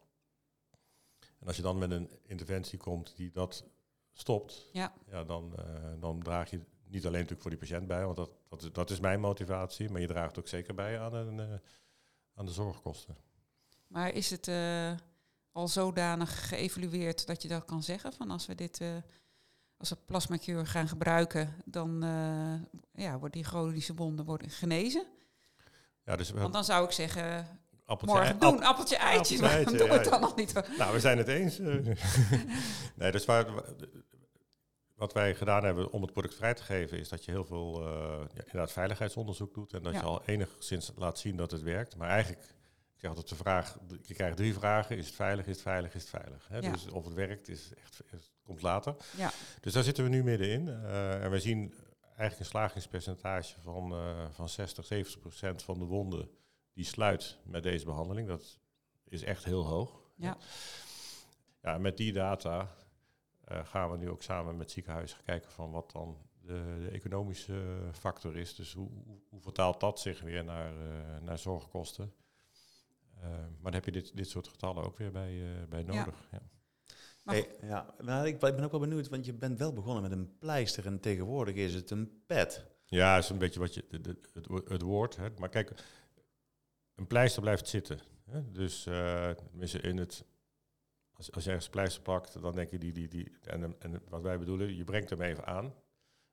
En 1.39 1.47
als 1.47 1.55
je 1.55 1.61
dan 1.61 1.77
met 1.77 1.91
een 1.91 2.09
interventie 2.23 2.77
komt 2.77 3.15
die 3.15 3.31
dat 3.31 3.65
stopt, 4.13 4.69
Ja. 4.71 4.93
ja, 5.05 5.23
dan, 5.23 5.53
eh, 5.57 5.65
dan 5.99 6.21
draag 6.23 6.49
je 6.49 6.59
niet 6.87 7.01
alleen 7.05 7.11
natuurlijk 7.13 7.41
voor 7.41 7.49
die 7.49 7.59
patiënt 7.59 7.87
bij, 7.87 8.05
want 8.05 8.15
dat, 8.15 8.31
dat, 8.49 8.61
is, 8.61 8.71
dat 8.71 8.89
is 8.89 8.99
mijn 8.99 9.19
motivatie, 9.19 9.89
maar 9.89 10.01
je 10.01 10.07
draagt 10.07 10.39
ook 10.39 10.47
zeker 10.47 10.75
bij 10.75 10.99
aan, 10.99 11.13
een, 11.13 11.61
aan 12.33 12.45
de 12.45 12.51
zorgkosten. 12.51 13.17
Maar 13.87 14.13
is 14.13 14.29
het 14.29 14.49
al 15.51 15.67
zodanig 15.67 16.47
geëvalueerd 16.47 17.27
dat 17.27 17.41
je 17.41 17.47
dat 17.47 17.65
kan 17.65 17.83
zeggen? 17.83 18.13
Van 18.13 18.31
als 18.31 18.45
we 18.45 18.55
dit 18.55 18.81
als 19.77 19.89
we 19.89 19.95
plasmacure 20.05 20.65
gaan 20.65 20.87
gebruiken, 20.87 21.53
dan 21.65 22.03
eh, 22.03 23.03
ja, 23.03 23.11
worden 23.11 23.31
die 23.31 23.43
chronische 23.43 23.93
wonden 23.93 24.25
worden 24.25 24.49
genezen. 24.49 25.05
Ja, 26.03 26.15
dus 26.15 26.31
we 26.31 26.39
Want 26.39 26.53
dan 26.53 26.63
zou 26.63 26.85
ik 26.85 26.91
zeggen, 26.91 27.47
appeltje, 27.85 28.17
morgen 28.17 28.39
doen, 28.39 28.63
appeltje 28.63 28.95
eitje. 28.97 29.35
appeltje, 29.35 29.57
eitje, 29.57 29.77
doen 29.77 29.87
we 29.87 29.93
het 29.93 30.09
dan 30.09 30.21
nog 30.21 30.35
niet? 30.35 30.53
Nou, 30.77 30.93
we 30.93 30.99
zijn 30.99 31.17
het 31.17 31.27
eens. 31.27 31.59
eh. 31.59 31.75
nee, 32.95 33.11
dus 33.11 33.25
waar, 33.25 33.45
wat 34.95 35.13
wij 35.13 35.35
gedaan 35.35 35.63
hebben 35.63 35.91
om 35.91 36.01
het 36.01 36.11
product 36.11 36.35
vrij 36.35 36.53
te 36.53 36.63
geven, 36.63 36.99
is 36.99 37.09
dat 37.09 37.25
je 37.25 37.31
heel 37.31 37.45
veel 37.45 37.81
eh, 37.81 38.25
ja, 38.33 38.39
inderdaad 38.39 38.71
veiligheidsonderzoek 38.71 39.53
doet 39.53 39.73
en 39.73 39.83
dat 39.83 39.93
Ja. 39.93 39.99
je 39.99 40.05
al 40.05 40.21
enigszins 40.25 40.91
laat 40.95 41.19
zien 41.19 41.35
dat 41.37 41.51
het 41.51 41.61
werkt. 41.61 41.95
Maar 41.95 42.09
eigenlijk, 42.09 42.55
ik 42.97 43.03
zeg 43.03 43.09
altijd 43.09 43.29
de 43.29 43.35
vraag, 43.35 43.77
je 44.01 44.13
krijgt 44.13 44.37
drie 44.37 44.53
vragen: 44.53 44.97
is 44.97 45.05
het 45.05 45.15
veilig, 45.15 45.45
is 45.45 45.51
het 45.53 45.61
veilig, 45.61 45.93
is 45.93 46.01
het 46.01 46.09
veilig? 46.09 46.47
Hè? 46.47 46.57
Ja. 46.57 46.71
Dus 46.71 46.87
of 46.87 47.03
het 47.05 47.13
werkt, 47.13 47.47
is 47.47 47.73
echt, 47.73 48.01
is- 48.11 48.31
komt 48.43 48.61
later. 48.61 48.95
Ja. 49.17 49.31
Dus 49.61 49.73
daar 49.73 49.83
zitten 49.83 50.03
we 50.03 50.09
nu 50.09 50.23
middenin. 50.23 50.67
eh 50.67 51.23
en 51.23 51.31
we 51.31 51.39
zien 51.39 51.73
eigenlijk 52.01 52.39
een 52.39 52.45
slagingspercentage 52.45 53.61
van, 53.61 53.91
eh, 53.91 54.25
van 54.31 54.49
60, 54.49 54.85
70 54.85 55.19
procent 55.19 55.63
van 55.63 55.79
de 55.79 55.85
wonden 55.85 56.29
die 56.73 56.85
sluit 56.85 57.37
met 57.43 57.63
deze 57.63 57.85
behandeling. 57.85 58.27
Dat 58.27 58.59
is 59.03 59.23
echt 59.23 59.43
heel 59.43 59.65
hoog. 59.65 59.99
Ja. 60.15 60.37
Ja, 61.61 61.77
met 61.77 61.97
die 61.97 62.13
data 62.13 62.75
eh, 63.43 63.65
gaan 63.65 63.91
we 63.91 63.97
nu 63.97 64.09
ook 64.09 64.21
samen 64.23 64.57
met 64.57 64.71
ziekenhuizen 64.71 65.17
kijken 65.25 65.51
van 65.51 65.71
wat 65.71 65.91
dan 65.91 66.17
de, 66.41 66.77
de 66.79 66.89
economische 66.89 67.77
factor 67.93 68.37
is. 68.37 68.55
Dus 68.55 68.73
hoe, 68.73 68.89
hoe, 69.29 69.41
vertaalt 69.41 69.79
dat 69.79 69.99
zich 69.99 70.21
weer 70.21 70.43
naar, 70.43 70.71
naar 71.21 71.37
zorgkosten? 71.39 72.13
Eh, 73.21 73.29
maar 73.29 73.71
dan 73.71 73.73
heb 73.73 73.85
je 73.85 73.91
dit, 73.91 74.15
dit 74.15 74.29
soort 74.29 74.47
getallen 74.47 74.83
ook 74.83 74.97
weer 74.97 75.11
bij, 75.11 75.55
eh, 75.55 75.67
bij 75.69 75.83
nodig. 75.83 76.27
Ja. 76.31 76.41
Maar 77.23 77.35
Hey, 77.35 77.49
ja, 77.61 77.95
maar 78.03 78.27
ik, 78.27 78.33
ik 78.33 78.39
ben 78.39 78.63
ook 78.63 78.71
wel 78.71 78.79
benieuwd, 78.79 79.07
want 79.09 79.25
je 79.25 79.33
bent 79.33 79.57
wel 79.59 79.73
begonnen 79.73 80.01
met 80.03 80.11
een 80.11 80.37
pleister 80.37 80.85
en 80.85 80.99
tegenwoordig 80.99 81.55
is 81.55 81.73
het 81.73 81.89
een 81.89 82.23
pet. 82.25 82.65
Ja, 82.85 83.17
is 83.17 83.29
een 83.29 83.37
beetje 83.37 83.59
wat 83.59 83.73
je, 83.73 83.85
de, 83.89 84.01
de- 84.01 84.19
het, 84.33 84.69
het 84.69 84.81
woord. 84.81 85.15
Hè. 85.15 85.29
Maar 85.37 85.49
kijk, 85.49 85.83
een 86.95 87.07
pleister 87.07 87.41
blijft 87.41 87.67
zitten. 87.67 87.99
Hè? 88.25 88.51
Dus 88.51 88.85
uh, 88.85 89.29
in 89.81 89.97
het, 89.97 90.25
als, 91.13 91.31
als 91.31 91.43
je 91.43 91.49
ergens 91.49 91.69
pleister 91.69 92.01
pakt, 92.01 92.41
dan 92.41 92.55
denk 92.55 92.71
je 92.71 92.77
die, 92.77 92.91
die, 92.91 93.07
die 93.07 93.31
en, 93.43 93.75
en 93.79 94.01
wat 94.09 94.21
wij 94.21 94.39
bedoelen, 94.39 94.75
je 94.75 94.83
brengt 94.83 95.09
hem 95.09 95.21
even 95.21 95.45
aan. 95.45 95.73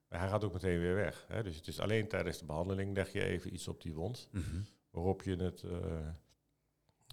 Maar 0.08 0.18
hij 0.20 0.28
gaat 0.28 0.44
ook 0.44 0.52
meteen 0.52 0.80
weer 0.80 0.94
weg. 0.94 1.24
Hè? 1.28 1.42
Dus 1.42 1.56
het 1.56 1.66
is 1.66 1.80
alleen 1.80 2.08
tijdens 2.08 2.38
de 2.38 2.44
behandeling 2.44 2.94
leg 2.94 3.12
je 3.12 3.24
even 3.24 3.54
iets 3.54 3.68
op 3.68 3.82
die 3.82 3.94
wond. 3.94 4.28
Mhm. 4.32 4.60
Waarop 4.90 5.22
je 5.22 5.36
het, 5.36 5.62
uh, 5.62 6.08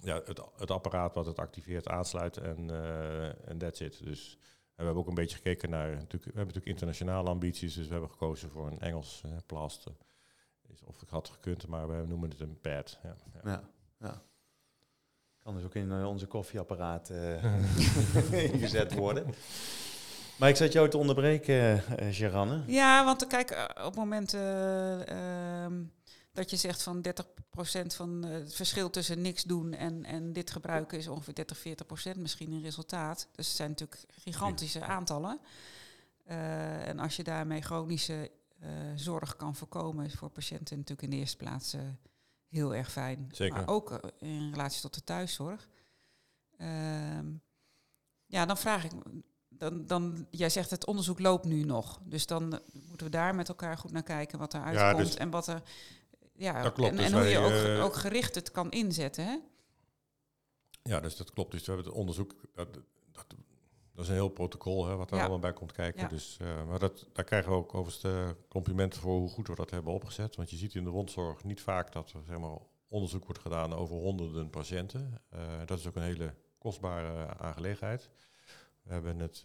ja, 0.01 0.21
het, 0.25 0.41
het 0.57 0.71
apparaat 0.71 1.13
wat 1.13 1.25
het 1.25 1.39
activeert 1.39 1.87
aansluit 1.87 2.37
en 2.37 2.69
uh, 2.69 3.49
en 3.49 3.57
that's 3.57 3.79
it. 3.79 4.03
Dus 4.03 4.37
we 4.75 4.83
hebben 4.83 5.03
ook 5.03 5.07
een 5.07 5.13
beetje 5.13 5.35
gekeken 5.35 5.69
naar, 5.69 5.89
natuurlijk, 5.89 6.11
we 6.11 6.37
hebben 6.37 6.45
natuurlijk 6.45 6.65
internationale 6.65 7.29
ambities, 7.29 7.73
dus 7.73 7.85
we 7.85 7.91
hebben 7.91 8.09
gekozen 8.09 8.49
voor 8.49 8.67
een 8.67 8.79
Engels 8.79 9.21
uh, 9.25 9.31
plaster. 9.45 9.91
Of 10.85 11.01
ik 11.01 11.09
had 11.09 11.29
gekund, 11.29 11.67
maar 11.67 11.87
we 11.87 12.07
noemen 12.07 12.29
het 12.29 12.39
een 12.39 12.59
pad. 12.61 12.99
Ja, 13.03 13.15
ja. 13.33 13.41
ja, 13.51 13.63
ja. 13.99 14.21
Kan 15.43 15.55
dus 15.55 15.63
ook 15.63 15.75
in 15.75 16.05
onze 16.05 16.25
koffieapparaat 16.25 17.09
uh, 17.09 17.43
ingezet 18.53 18.93
worden. 18.93 19.25
Maar 20.37 20.49
ik 20.49 20.55
zat 20.55 20.71
jou 20.71 20.89
te 20.89 20.97
onderbreken, 20.97 21.83
uh, 21.99 22.07
Geranne. 22.11 22.63
Ja, 22.67 23.05
want 23.05 23.27
kijk, 23.27 23.71
op 23.77 23.85
het 23.85 23.95
moment 23.95 24.33
ehm, 24.33 25.83
dat 26.33 26.49
je 26.49 26.57
zegt 26.57 26.83
van 26.83 27.05
30% 27.07 27.85
van 27.87 28.23
het 28.23 28.55
verschil 28.55 28.89
tussen 28.89 29.21
niks 29.21 29.43
doen 29.43 29.73
en, 29.73 30.05
en 30.05 30.33
dit 30.33 30.51
gebruiken 30.51 30.97
is 30.97 31.07
ongeveer 31.07 31.33
30, 31.33 31.57
40% 32.15 32.17
misschien 32.17 32.51
een 32.51 32.61
resultaat. 32.61 33.27
Dus 33.31 33.47
het 33.47 33.55
zijn 33.55 33.69
natuurlijk 33.69 34.03
gigantische 34.09 34.83
aantallen. 34.83 35.39
Uh, 36.27 36.87
en 36.87 36.99
als 36.99 37.15
je 37.15 37.23
daarmee 37.23 37.61
chronische 37.61 38.31
uh, 38.63 38.69
zorg 38.95 39.35
kan 39.35 39.55
voorkomen, 39.55 40.05
is 40.05 40.13
voor 40.13 40.29
patiënten 40.29 40.77
natuurlijk 40.77 41.01
in 41.01 41.09
de 41.09 41.15
eerste 41.15 41.37
plaats 41.37 41.73
uh, 41.73 41.81
heel 42.47 42.75
erg 42.75 42.91
fijn. 42.91 43.29
Zeker. 43.31 43.55
Maar 43.55 43.67
ook 43.67 44.13
in 44.19 44.49
relatie 44.51 44.81
tot 44.81 44.93
de 44.93 45.03
thuiszorg. 45.03 45.67
Ehm, 46.57 47.25
ja, 48.25 48.45
dan 48.45 48.57
vraag 48.57 48.83
ik, 48.83 48.91
dan, 49.49 49.85
dan, 49.85 50.27
jij 50.29 50.49
zegt 50.49 50.69
het 50.69 50.85
onderzoek 50.85 51.19
loopt 51.19 51.45
nu 51.45 51.63
nog. 51.63 51.99
Dus 52.03 52.25
dan 52.25 52.59
moeten 52.87 53.05
we 53.05 53.11
daar 53.11 53.35
met 53.35 53.49
elkaar 53.49 53.77
goed 53.77 53.91
naar 53.91 54.03
kijken 54.03 54.39
wat 54.39 54.53
er 54.53 54.61
uitkomt 54.61 54.97
ja, 54.97 55.03
dus 55.03 55.15
en 55.15 55.29
wat 55.29 55.47
er 55.47 55.61
ja, 56.41 56.61
dat 56.61 56.73
klopt. 56.73 56.91
En, 56.91 56.97
dus 56.97 57.05
en 57.05 57.13
hoe 57.13 57.27
je 57.27 57.37
ook, 57.37 57.77
uh, 57.77 57.83
ook, 57.83 57.95
gericht 57.95 58.35
het 58.35 58.51
kan 58.51 58.71
inzetten. 58.71 59.25
Hè? 59.25 59.37
Ja, 60.83 60.99
dus 60.99 61.15
dat 61.15 61.31
klopt. 61.31 61.51
Dus 61.51 61.65
we 61.65 61.71
hebben 61.71 61.85
het 61.85 61.95
onderzoek. 61.95 62.35
Dat, 62.53 62.73
dat, 63.11 63.25
dat 63.93 64.03
is 64.03 64.07
een 64.07 64.13
heel 64.13 64.29
protocol 64.29 64.87
hè, 64.87 64.95
wat 64.95 65.11
er 65.11 65.19
allemaal 65.19 65.39
bij 65.39 65.53
komt 65.53 65.71
kijken. 65.71 66.09
Dus, 66.09 66.37
uh, 66.41 66.67
maar 66.67 66.79
dat, 66.79 67.07
daar 67.13 67.25
krijgen 67.25 67.51
we 67.51 67.57
ook 67.57 67.73
overigens 67.73 68.01
de 68.01 68.35
complimenten 68.47 69.01
voor 69.01 69.19
hoe 69.19 69.29
goed 69.29 69.47
we 69.47 69.55
dat 69.55 69.69
hebben 69.69 69.93
opgezet. 69.93 70.35
Want 70.35 70.49
je 70.49 70.55
ziet 70.55 70.75
in 70.75 70.83
de 70.83 70.89
rondzorg 70.89 71.43
niet 71.43 71.61
vaak 71.61 71.91
dat 71.91 72.11
er 72.11 72.23
zeg 72.27 72.37
maar, 72.37 72.57
onderzoek 72.87 73.25
wordt 73.25 73.41
gedaan 73.41 73.73
over 73.73 73.95
honderden 73.95 74.49
patiënten. 74.49 75.21
Uh, 75.33 75.39
dat 75.65 75.79
is 75.79 75.87
ook 75.87 75.95
een 75.95 76.01
hele 76.01 76.35
kostbare 76.57 77.37
aangelegenheid. 77.37 78.09
We 78.81 78.93
hebben 78.93 79.19
het 79.19 79.43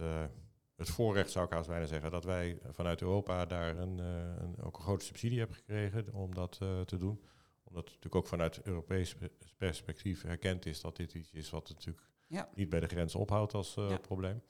het 0.77 0.91
voorrecht, 0.91 1.31
zou 1.31 1.47
ik 1.47 1.53
haast 1.53 1.69
bijna 1.69 1.87
zeggen, 1.87 2.11
dat 2.11 2.25
wij 2.25 2.59
vanuit 2.71 3.01
Europa 3.01 3.47
daar 3.47 3.77
een, 3.77 3.99
uh, 3.99 4.07
een 4.39 4.63
ook 4.63 4.77
een 4.77 4.83
grote 4.83 5.05
subsidie 5.05 5.39
hebben 5.39 5.57
gekregen 5.57 6.13
om 6.13 6.35
dat 6.35 6.59
uh, 6.63 6.81
te 6.81 6.97
doen. 6.97 7.21
Omdat 7.65 7.85
het 7.85 7.95
natuurlijk 7.95 8.15
ook 8.15 8.27
vanuit 8.27 8.63
Europees 8.63 9.17
perspectief 9.57 10.25
erkend 10.25 10.67
is 10.67 10.81
dat 10.81 10.97
dit 10.97 11.15
iets 11.15 11.33
is 11.33 11.51
wat 11.51 11.69
natuurlijk 11.69 12.07
ja. 12.29 12.49
niet 12.55 12.69
bij 12.69 12.81
de 12.81 12.87
grens 12.87 13.15
ophoudt 13.15 13.55
als 13.55 13.77
uh, 13.77 13.91
ja. 13.91 13.99
probleem. 13.99 14.43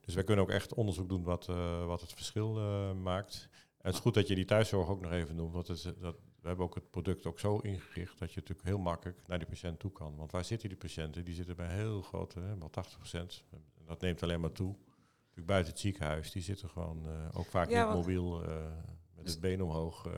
Dus 0.00 0.14
wij 0.14 0.24
kunnen 0.24 0.44
ook 0.44 0.50
echt 0.50 0.74
onderzoek 0.74 1.08
doen 1.08 1.22
wat, 1.22 1.46
wat 1.86 2.00
het 2.00 2.12
verschil 2.12 2.52
maakt. 2.94 3.48
En 3.52 3.86
het 3.86 3.94
is 3.94 4.00
goed 4.00 4.14
dat 4.14 4.28
je 4.28 4.34
die 4.34 4.44
thuiszorg 4.44 4.88
ook 4.88 5.00
nog 5.00 5.12
even 5.12 5.36
noemt, 5.36 5.52
want 5.52 5.68
het, 5.68 5.94
dat, 5.98 6.16
we 6.40 6.48
hebben 6.48 6.66
ook 6.66 6.74
het 6.74 6.90
product 6.90 7.26
ook 7.26 7.38
zo 7.38 7.58
ingericht 7.58 8.18
dat 8.18 8.32
je 8.32 8.40
natuurlijk 8.40 8.68
heel 8.68 8.78
makkelijk 8.78 9.18
naar 9.26 9.38
die 9.38 9.48
patiënt 9.48 9.78
toe 9.78 9.92
kan. 9.92 10.16
Want 10.16 10.32
waar 10.32 10.44
zitten 10.44 10.68
die 10.68 10.78
patiënten? 10.78 11.24
Die 11.24 11.34
zitten 11.34 11.56
bij 11.56 11.74
heel 11.74 12.02
grote, 12.02 12.40
wel 12.40 12.70
80%. 12.70 13.44
Dat 13.86 14.00
neemt 14.00 14.22
alleen 14.22 14.40
maar 14.40 14.52
toe 14.52 14.76
buiten 15.46 15.72
het 15.72 15.80
ziekenhuis, 15.80 16.32
die 16.32 16.42
zitten 16.42 16.68
gewoon 16.68 17.06
uh, 17.06 17.38
ook 17.38 17.46
vaak 17.46 17.68
niet 17.68 17.78
mobiel 17.78 18.42
uh, 18.42 18.48
met 19.16 19.28
het 19.28 19.40
been 19.40 19.62
omhoog. 19.62 20.06
Uh. 20.06 20.12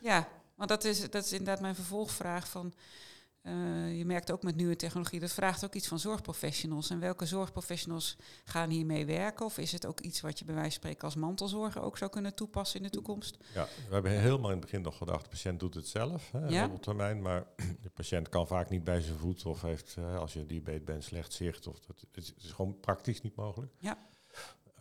Ja, 0.00 0.28
want 0.54 0.68
dat 0.68 0.84
is, 0.84 1.10
dat 1.10 1.24
is 1.24 1.32
inderdaad 1.32 1.60
mijn 1.60 1.74
vervolgvraag 1.74 2.48
van... 2.48 2.74
Uh, 3.46 3.98
je 3.98 4.04
merkt 4.04 4.32
ook 4.32 4.42
met 4.42 4.56
nieuwe 4.56 4.76
technologie, 4.76 5.20
dat 5.20 5.32
vraagt 5.32 5.64
ook 5.64 5.74
iets 5.74 5.88
van 5.88 5.98
zorgprofessionals. 5.98 6.90
En 6.90 7.00
welke 7.00 7.26
zorgprofessionals 7.26 8.16
gaan 8.44 8.70
hiermee 8.70 9.06
werken? 9.06 9.46
Of 9.46 9.58
is 9.58 9.72
het 9.72 9.86
ook 9.86 10.00
iets 10.00 10.20
wat 10.20 10.38
je 10.38 10.44
bij 10.44 10.54
wijze 10.54 10.70
van 10.70 10.80
spreken 10.80 11.04
als 11.04 11.14
mantelzorger 11.14 11.82
ook 11.82 11.98
zou 11.98 12.10
kunnen 12.10 12.34
toepassen 12.34 12.80
in 12.80 12.86
de 12.86 12.90
toekomst? 12.90 13.36
Ja, 13.54 13.68
we 13.88 13.94
hebben 13.94 14.12
helemaal 14.12 14.50
in 14.50 14.56
het 14.56 14.64
begin 14.64 14.82
nog 14.82 14.96
gedacht, 14.96 15.22
de 15.22 15.28
patiënt 15.28 15.60
doet 15.60 15.74
het 15.74 15.88
zelf 15.88 16.30
hè, 16.32 16.46
ja? 16.46 16.68
op 16.72 16.82
termijn. 16.82 17.22
Maar 17.22 17.46
de 17.82 17.90
patiënt 17.90 18.28
kan 18.28 18.46
vaak 18.46 18.70
niet 18.70 18.84
bij 18.84 19.00
zijn 19.00 19.18
voet 19.18 19.46
of 19.46 19.62
heeft, 19.62 19.96
uh, 19.98 20.18
als 20.18 20.32
je 20.32 20.46
diabetes 20.46 20.84
bent, 20.84 21.04
slecht 21.04 21.32
zicht. 21.32 21.66
Of 21.66 21.80
dat, 21.80 22.04
het 22.12 22.34
is 22.36 22.52
gewoon 22.52 22.80
praktisch 22.80 23.20
niet 23.20 23.36
mogelijk. 23.36 23.72
Ja. 23.78 23.98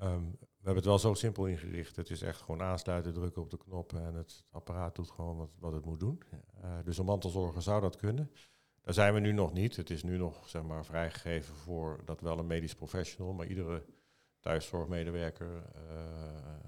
Um, 0.02 0.38
we 0.40 0.70
hebben 0.70 0.84
het 0.84 0.86
wel 0.86 1.12
zo 1.12 1.20
simpel 1.20 1.46
ingericht. 1.46 1.96
Het 1.96 2.10
is 2.10 2.22
echt 2.22 2.42
gewoon 2.42 2.62
aansluiten, 2.62 3.14
drukken 3.14 3.42
op 3.42 3.50
de 3.50 3.58
knop 3.58 3.94
en 3.94 4.14
het 4.14 4.44
apparaat 4.50 4.96
doet 4.96 5.12
gewoon 5.12 5.38
wat, 5.38 5.50
wat 5.60 5.74
het 5.74 5.86
moet 5.86 6.00
doen. 6.00 6.22
Uh, 6.64 6.78
dus 6.84 6.98
een 6.98 7.06
mantelzorger 7.06 7.62
zou 7.62 7.82
dat 7.82 7.96
kunnen. 7.96 8.32
Daar 8.82 8.94
zijn 8.94 9.14
we 9.14 9.20
nu 9.20 9.32
nog 9.32 9.54
niet. 9.54 9.76
Het 9.76 9.90
is 9.90 10.04
nu 10.04 10.18
nog 10.18 10.50
zeg 10.50 10.64
maar, 10.64 10.86
vrijgegeven 10.86 11.56
voor 11.56 12.02
dat 12.06 12.22
wel 12.22 12.40
een 12.40 12.48
medisch 12.48 12.76
professional, 12.76 13.34
maar 13.34 13.48
iedere 13.48 13.86
thuiszorgmedewerker, 14.40 15.64
uh, 15.76 16.04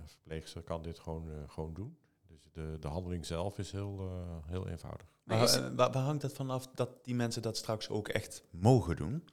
verpleegster 0.06 0.62
kan 0.62 0.82
dit 0.82 1.00
gewoon, 1.00 1.28
uh, 1.28 1.34
gewoon 1.48 1.74
doen. 1.74 1.98
Dus 2.28 2.48
de, 2.52 2.78
de 2.80 2.88
handeling 2.88 3.26
zelf 3.26 3.58
is 3.58 3.72
heel, 3.72 4.10
heel 4.46 4.68
eenvoudig. 4.68 5.08
Maar 5.24 5.38
waar, 5.76 5.92
waar, 5.92 6.04
hangt 6.04 6.22
het 6.22 6.34
vanaf 6.34 6.68
dat 6.68 7.06
die 7.06 7.16
mensen 7.16 7.42
dat 7.42 7.58
straks 7.58 7.90
ook 7.90 8.08
echt 8.08 8.44
mogen 8.52 8.96
doen? 8.96 9.24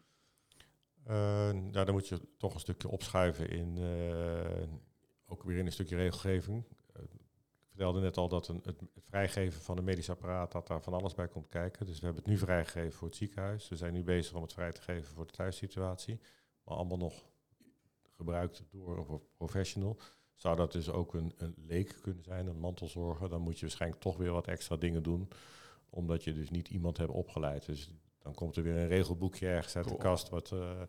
Nou, 1.04 1.70
dan 1.70 1.92
moet 1.92 2.08
je 2.08 2.20
toch 2.38 2.54
een 2.54 2.60
stukje 2.60 2.88
opschuiven 2.88 3.50
in, 3.50 3.78
ook 5.26 5.42
weer 5.42 5.58
in 5.58 5.66
een 5.66 5.72
stukje 5.72 5.96
regelgeving 5.96 6.64
vertelde 7.72 8.00
net 8.00 8.16
al 8.16 8.28
dat 8.28 8.48
een, 8.48 8.60
het, 8.62 8.80
het, 8.94 9.04
vrijgeven 9.04 9.62
van 9.62 9.78
een 9.78 9.84
medisch 9.84 10.10
apparaat, 10.10 10.52
dat 10.52 10.66
daar 10.66 10.82
van 10.82 10.92
alles 10.92 11.14
bij 11.14 11.28
komt 11.28 11.48
kijken. 11.48 11.86
Dus 11.86 11.98
we 11.98 12.04
hebben 12.04 12.22
het 12.22 12.32
nu 12.32 12.38
vrijgegeven 12.38 12.92
voor 12.92 13.08
het 13.08 13.16
ziekenhuis. 13.16 13.68
We 13.68 13.76
zijn 13.76 13.92
nu 13.92 14.02
bezig 14.02 14.34
om 14.34 14.42
het 14.42 14.52
vrij 14.52 14.72
te 14.72 14.82
geven 14.82 15.14
voor 15.14 15.26
de 15.26 15.32
thuissituatie. 15.32 16.20
Maar 16.64 16.76
allemaal 16.76 16.98
nog 16.98 17.26
gebruikt 18.10 18.64
door 18.70 18.98
een 18.98 19.20
professional. 19.36 19.98
Zou 20.34 20.56
dat 20.56 20.72
dus 20.72 20.90
ook 20.90 21.14
een, 21.14 21.32
een 21.36 21.54
leek 21.56 21.98
kunnen 22.02 22.24
zijn, 22.24 22.46
een 22.46 22.58
mantelzorger? 22.58 23.28
Dan 23.28 23.40
moet 23.40 23.58
je 23.58 23.66
waarschijnlijk 23.66 24.00
toch 24.00 24.16
weer 24.16 24.32
wat 24.32 24.46
extra 24.46 24.76
dingen 24.76 25.02
doen. 25.02 25.28
Omdat 25.90 26.24
je 26.24 26.32
dus 26.32 26.50
niet 26.50 26.68
iemand 26.68 26.96
hebt 26.96 27.10
opgeleid. 27.10 27.66
Dus 27.66 27.90
dan 28.22 28.34
komt 28.34 28.56
er 28.56 28.62
weer 28.62 28.76
een 28.76 28.88
regelboekje 28.88 29.48
ergens 29.48 29.76
uit 29.76 29.88
de 29.88 29.96
kast. 29.96 30.28
Wat, 30.28 30.50
uh, 30.50 30.80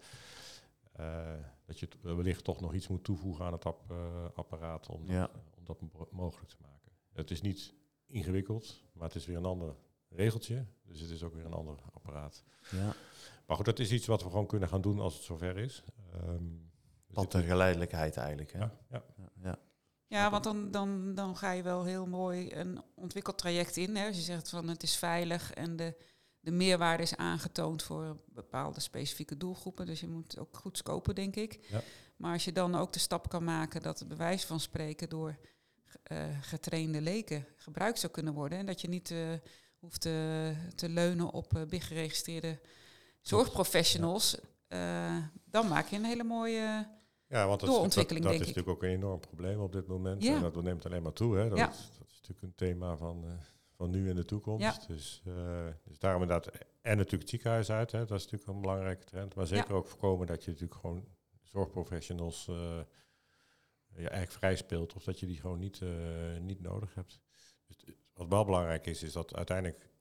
uh, 0.99 1.31
dat 1.65 1.79
je 1.79 1.87
wellicht 2.01 2.43
toch 2.43 2.61
nog 2.61 2.73
iets 2.73 2.87
moet 2.87 3.03
toevoegen 3.03 3.45
aan 3.45 3.53
het 3.53 3.65
ap, 3.65 3.91
uh, 3.91 3.97
apparaat 4.35 4.89
om, 4.89 5.01
ja. 5.05 5.29
om 5.57 5.63
dat 5.63 5.77
mogelijk 6.11 6.49
te 6.49 6.57
maken. 6.61 6.91
Het 7.13 7.31
is 7.31 7.41
niet 7.41 7.73
ingewikkeld, 8.05 8.83
maar 8.93 9.07
het 9.07 9.15
is 9.15 9.25
weer 9.25 9.37
een 9.37 9.45
ander 9.45 9.75
regeltje. 10.09 10.65
Dus 10.83 10.99
het 10.99 11.09
is 11.09 11.23
ook 11.23 11.33
weer 11.33 11.45
een 11.45 11.53
ander 11.53 11.75
apparaat. 11.93 12.43
Ja. 12.71 12.95
Maar 13.45 13.55
goed, 13.55 13.65
dat 13.65 13.79
is 13.79 13.91
iets 13.91 14.05
wat 14.05 14.23
we 14.23 14.29
gewoon 14.29 14.47
kunnen 14.47 14.69
gaan 14.69 14.81
doen 14.81 14.99
als 14.99 15.13
het 15.13 15.23
zover 15.23 15.57
is. 15.57 15.83
Um, 16.15 16.71
Wat 17.07 17.31
de 17.31 17.43
geleidelijkheid 17.43 18.17
eigenlijk. 18.17 18.51
Hè? 18.51 18.59
Ja, 18.59 18.73
ja. 18.89 19.03
ja. 19.41 19.59
ja. 20.07 20.29
want 20.29 20.43
dan, 20.43 20.71
dan, 20.71 21.15
dan 21.15 21.37
ga 21.37 21.51
je 21.51 21.63
wel 21.63 21.83
heel 21.83 22.05
mooi 22.05 22.53
een 22.53 22.81
ontwikkeltraject 22.95 23.77
in. 23.77 23.95
Hè. 23.95 24.07
Als 24.07 24.15
je 24.15 24.21
zegt 24.21 24.49
van 24.49 24.67
het 24.67 24.83
is 24.83 24.95
veilig 24.95 25.53
en 25.53 25.75
de, 25.75 25.95
de 26.43 26.51
meerwaarde 26.51 27.03
is 27.03 27.15
aangetoond 27.15 27.83
voor 27.83 28.17
bepaalde 28.25 28.79
specifieke 28.79 29.37
doelgroepen. 29.37 29.85
Dus 29.85 29.99
je 29.99 30.07
moet 30.07 30.37
ook 30.39 30.57
goed 30.57 30.77
scopen, 30.77 31.15
denk 31.15 31.35
ik. 31.35 31.59
Ja. 31.69 31.81
Maar 32.15 32.33
als 32.33 32.45
je 32.45 32.51
dan 32.51 32.75
ook 32.75 32.93
de 32.93 32.99
stap 32.99 33.29
kan 33.29 33.43
maken 33.43 33.81
dat 33.81 33.99
het 33.99 34.07
bewijs 34.07 34.45
van 34.45 34.59
spreken 34.59 35.09
door 35.09 35.37
uh, 36.11 36.23
getrainde 36.41 37.01
leken 37.01 37.45
gebruikt 37.57 37.99
zou 37.99 38.11
kunnen 38.11 38.33
worden. 38.33 38.57
En 38.57 38.65
dat 38.65 38.81
je 38.81 38.87
niet 38.87 39.11
uh, 39.11 39.33
hoeft 39.79 40.01
te, 40.01 40.53
te 40.75 40.89
leunen 40.89 41.31
op 41.31 41.53
uh, 41.57 41.63
big 41.63 41.87
geregistreerde 41.87 42.59
zorgprofessionals. 43.21 44.37
Ja. 44.67 45.31
dan 45.45 45.67
maak 45.67 45.87
je 45.87 45.95
een 45.95 46.05
hele 46.05 46.23
mooie 46.23 46.87
ja, 47.27 47.47
want 47.47 47.59
dat, 47.59 47.69
doorontwikkeling, 47.69 48.25
dat, 48.25 48.33
dat 48.33 48.41
is 48.41 48.47
natuurlijk 48.47 48.77
ook 48.77 48.83
een 48.83 48.95
enorm 48.95 49.19
probleem 49.19 49.59
op 49.59 49.71
dit 49.71 49.87
moment. 49.87 50.23
Ja. 50.23 50.35
En 50.35 50.41
dat 50.41 50.63
neemt 50.63 50.85
alleen 50.85 51.03
maar 51.03 51.13
toe. 51.13 51.37
Hè. 51.37 51.49
Dat, 51.49 51.57
ja. 51.57 51.69
is, 51.69 51.89
dat 51.97 52.07
is 52.07 52.15
natuurlijk 52.21 52.41
een 52.41 52.55
thema 52.55 52.97
van, 52.97 53.25
van 53.83 53.91
nu 53.91 54.09
en 54.09 54.15
de 54.15 54.25
toekomst. 54.25 54.63
Ja. 54.63 54.87
Dus, 54.87 55.21
dus 55.83 55.99
daarom 55.99 56.21
inderdaad, 56.21 56.53
en 56.81 56.97
natuurlijk 56.97 57.21
het 57.21 57.29
ziekenhuis 57.29 57.71
uit, 57.71 57.91
hè, 57.91 58.05
dat 58.05 58.17
is 58.17 58.23
natuurlijk 58.23 58.51
een 58.51 58.61
belangrijke 58.61 59.03
trend. 59.03 59.35
Maar 59.35 59.47
zeker 59.47 59.73
ook 59.73 59.87
voorkomen 59.87 60.27
dat 60.27 60.43
je 60.43 60.51
natuurlijk 60.51 60.79
gewoon 60.79 61.05
zorgprofessionals 61.41 62.49
je 63.95 64.09
eigenlijk 64.09 64.31
vrij 64.31 64.55
speelt 64.55 64.93
of 64.93 65.03
dat 65.03 65.19
je 65.19 65.25
die 65.25 65.39
gewoon 65.39 65.59
niet, 65.59 65.79
uh, 65.79 65.89
niet 66.39 66.61
nodig 66.61 66.95
hebt. 66.95 67.19
Dus 67.67 67.95
wat 68.13 68.27
wel 68.27 68.45
belangrijk 68.45 68.85
is, 68.85 69.03
is 69.03 69.13
dat 69.13 69.35
uiteindelijk 69.35 69.91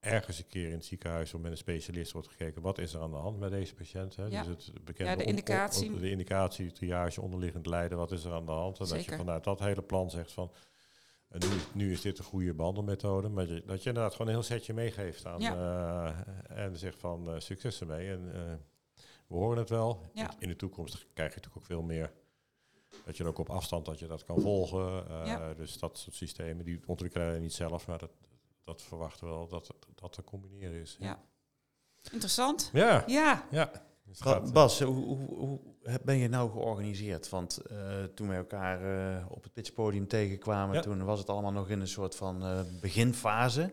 ergens 0.00 0.38
een 0.38 0.46
keer 0.46 0.66
in 0.66 0.74
het 0.74 0.84
ziekenhuis 0.84 1.34
of 1.34 1.40
met 1.40 1.50
een 1.50 1.56
specialist 1.56 2.12
wordt 2.12 2.28
gekeken, 2.28 2.62
wat 2.62 2.78
is 2.78 2.94
er 2.94 3.00
aan 3.00 3.10
de 3.10 3.16
hand 3.16 3.38
met 3.38 3.50
deze 3.50 3.74
patiënt? 3.74 4.16
Hè? 4.16 4.24
Ja. 4.26 4.42
Dus 4.42 4.66
het 4.66 4.84
bekende 4.84 5.10
ja, 5.10 5.16
de 5.16 5.24
indicatie. 5.24 5.98
de 5.98 6.10
indicatie, 6.10 6.72
triage, 6.72 7.20
onderliggend 7.20 7.66
lijden, 7.66 7.98
wat 7.98 8.12
is 8.12 8.24
er 8.24 8.32
aan 8.32 8.46
de 8.46 8.52
hand? 8.52 8.78
En 8.78 8.86
Zeker. 8.86 9.04
dat 9.04 9.14
je 9.14 9.20
vanuit 9.24 9.44
dat 9.44 9.58
hele 9.58 9.82
plan 9.82 10.10
zegt 10.10 10.32
van, 10.32 10.52
En 11.28 11.40
nu, 11.40 11.56
nu 11.84 11.92
is 11.92 12.00
dit 12.00 12.18
een 12.18 12.24
goede 12.24 12.54
behandelmethode, 12.54 13.28
maar 13.28 13.46
je- 13.46 13.62
dat 13.66 13.82
je 13.82 13.88
inderdaad 13.88 14.12
gewoon 14.12 14.26
een 14.26 14.32
heel 14.32 14.42
setje 14.42 14.74
meegeeft 14.74 15.26
aan 15.26 15.40
Ja. 15.40 15.54
eh, 16.46 16.64
en 16.64 16.76
zegt 16.76 16.98
van 16.98 17.28
eh, 17.30 17.40
succes 17.40 17.80
ermee. 17.80 18.10
En 18.10 18.34
eh, 18.34 18.52
we 19.26 19.34
horen 19.34 19.58
het 19.58 19.68
wel. 19.68 20.02
Ja. 20.12 20.30
In 20.38 20.48
de 20.48 20.56
toekomst 20.56 20.94
krijg 20.94 21.30
je 21.30 21.36
natuurlijk 21.36 21.56
ook 21.56 21.64
veel 21.64 21.82
meer. 21.82 22.12
Dat 23.04 23.16
je 23.16 23.24
ook 23.26 23.38
op 23.38 23.50
afstand 23.50 23.84
dat 23.86 23.98
je 23.98 24.06
dat 24.06 24.24
kan 24.24 24.40
volgen. 24.40 25.04
Ja. 25.26 25.54
Dus 25.54 25.78
dat 25.78 25.98
soort 25.98 26.16
systemen, 26.16 26.64
die 26.64 26.80
ontwikkelen 26.86 27.40
niet 27.40 27.52
zelf, 27.52 27.86
maar 27.86 27.98
dat, 27.98 28.10
dat 28.64 28.82
verwachten 28.82 29.26
we 29.26 29.32
wel 29.34 29.48
dat 29.48 29.74
dat 29.94 30.12
te 30.12 30.22
combineren 30.24 30.80
is. 30.80 30.96
Ja. 31.00 31.20
Interessant. 32.12 32.70
Ja, 32.72 33.04
Ja, 33.06 33.46
ja. 33.50 33.70
Dus 34.08 34.20
gaat, 34.20 34.46
eh, 34.46 34.52
Bas, 34.52 34.80
hoe, 34.82 35.16
hoe, 35.28 35.60
ben 36.04 36.16
je 36.16 36.28
nou 36.28 36.50
georganiseerd? 36.50 37.28
Want 37.28 37.56
eh, 37.56 38.04
toen 38.04 38.28
we 38.28 38.34
elkaar 38.34 38.82
eh, 39.18 39.26
op 39.30 39.42
het 39.42 39.52
pitchpodium 39.52 40.06
tegenkwamen, 40.08 40.74
Ja. 40.74 40.80
toen 40.80 41.04
was 41.04 41.18
het 41.18 41.28
allemaal 41.28 41.52
nog 41.52 41.68
in 41.68 41.80
een 41.80 41.88
soort 41.88 42.14
van 42.16 42.64
beginfase. 42.80 43.72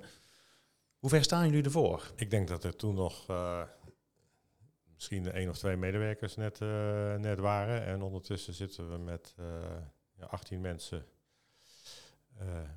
Hoe 1.00 1.10
ver 1.10 1.24
staan 1.24 1.46
jullie 1.48 1.63
ervoor? 1.63 2.12
Ik 2.15 2.30
denk 2.30 2.48
dat 2.48 2.63
er 2.63 2.75
toen 2.75 2.96
nog 2.96 3.25
misschien 4.94 5.32
één 5.32 5.50
of 5.50 5.58
twee 5.58 5.75
medewerkers 5.77 6.36
net, 6.36 6.60
net 7.20 7.39
waren. 7.39 7.86
En 7.86 8.01
ondertussen 8.01 8.54
zitten 8.54 8.92
we 8.92 8.98
met 8.98 9.34
eh, 9.38 9.46
ja, 10.15 10.25
18 10.25 10.62
mensen 10.62 11.06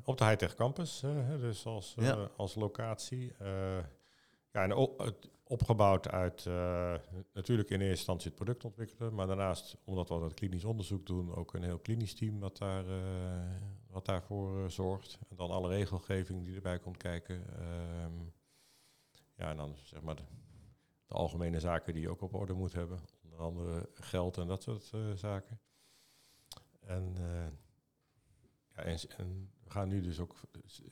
op 0.04 0.18
de 0.18 0.24
Hightech 0.24 0.54
Campus. 0.54 1.00
dus 1.40 1.66
als, 1.66 1.94
Ja. 1.96 2.28
als 2.36 2.54
locatie. 2.54 3.32
Ja, 4.52 4.62
en 4.62 4.72
o- 4.72 4.94
het 4.96 5.28
opgebouwd 5.48 6.08
uit 6.08 6.46
eh, 6.46 6.94
natuurlijk 7.32 7.70
in 7.70 7.80
eerste 7.80 7.96
instantie 7.96 8.26
het 8.26 8.34
product 8.34 8.64
ontwikkelen. 8.64 9.14
Maar 9.14 9.26
daarnaast, 9.26 9.76
omdat 9.84 10.08
we 10.08 10.18
dat 10.18 10.34
klinisch 10.34 10.64
onderzoek 10.64 11.06
doen, 11.06 11.34
ook 11.34 11.54
een 11.54 11.62
heel 11.62 11.78
klinisch 11.78 12.14
team 12.14 12.38
wat, 12.38 12.58
daar, 12.58 12.88
eh, 12.88 13.60
wat 13.90 14.04
daarvoor 14.04 14.64
eh, 14.64 14.70
zorgt. 14.70 15.18
En 15.28 15.36
dan 15.36 15.50
alle 15.50 15.68
regelgeving 15.68 16.44
die 16.44 16.54
erbij 16.54 16.78
komt 16.78 16.96
kijken. 16.96 17.58
Ehm, 17.58 18.12
ja, 19.34 19.50
en 19.50 19.56
dan 19.56 19.76
zeg 19.82 20.02
maar 20.02 20.16
de, 20.16 20.22
algemene 21.08 21.60
zaken 21.60 21.92
die 21.92 22.02
je 22.02 22.10
ook 22.10 22.22
op 22.22 22.34
orde 22.34 22.52
moet 22.52 22.72
hebben. 22.72 22.98
Onder 23.24 23.38
andere 23.38 23.88
geld 23.94 24.38
en 24.38 24.46
dat 24.46 24.62
soort 24.62 24.92
zaken. 25.14 25.60
En, 26.80 27.14
ja, 28.74 28.82
en 28.82 29.50
we 29.68 29.74
gaan 29.74 29.88
nu 29.88 30.00
dus 30.00 30.20
ook 30.20 30.36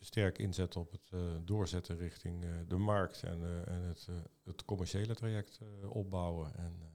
sterk 0.01 0.39
inzetten 0.39 0.81
op 0.81 0.91
het 0.91 1.11
eh, 1.11 1.21
doorzetten 1.45 1.99
richting 1.99 2.45
eh, 2.45 2.51
de 2.69 2.77
markt 2.77 3.23
en, 3.23 3.43
eh, 3.43 3.75
en 3.75 3.83
het, 3.83 4.09
het 4.45 4.65
commerciële 4.65 5.15
traject 5.15 5.61
opbouwen. 5.89 6.57
En, 6.57 6.95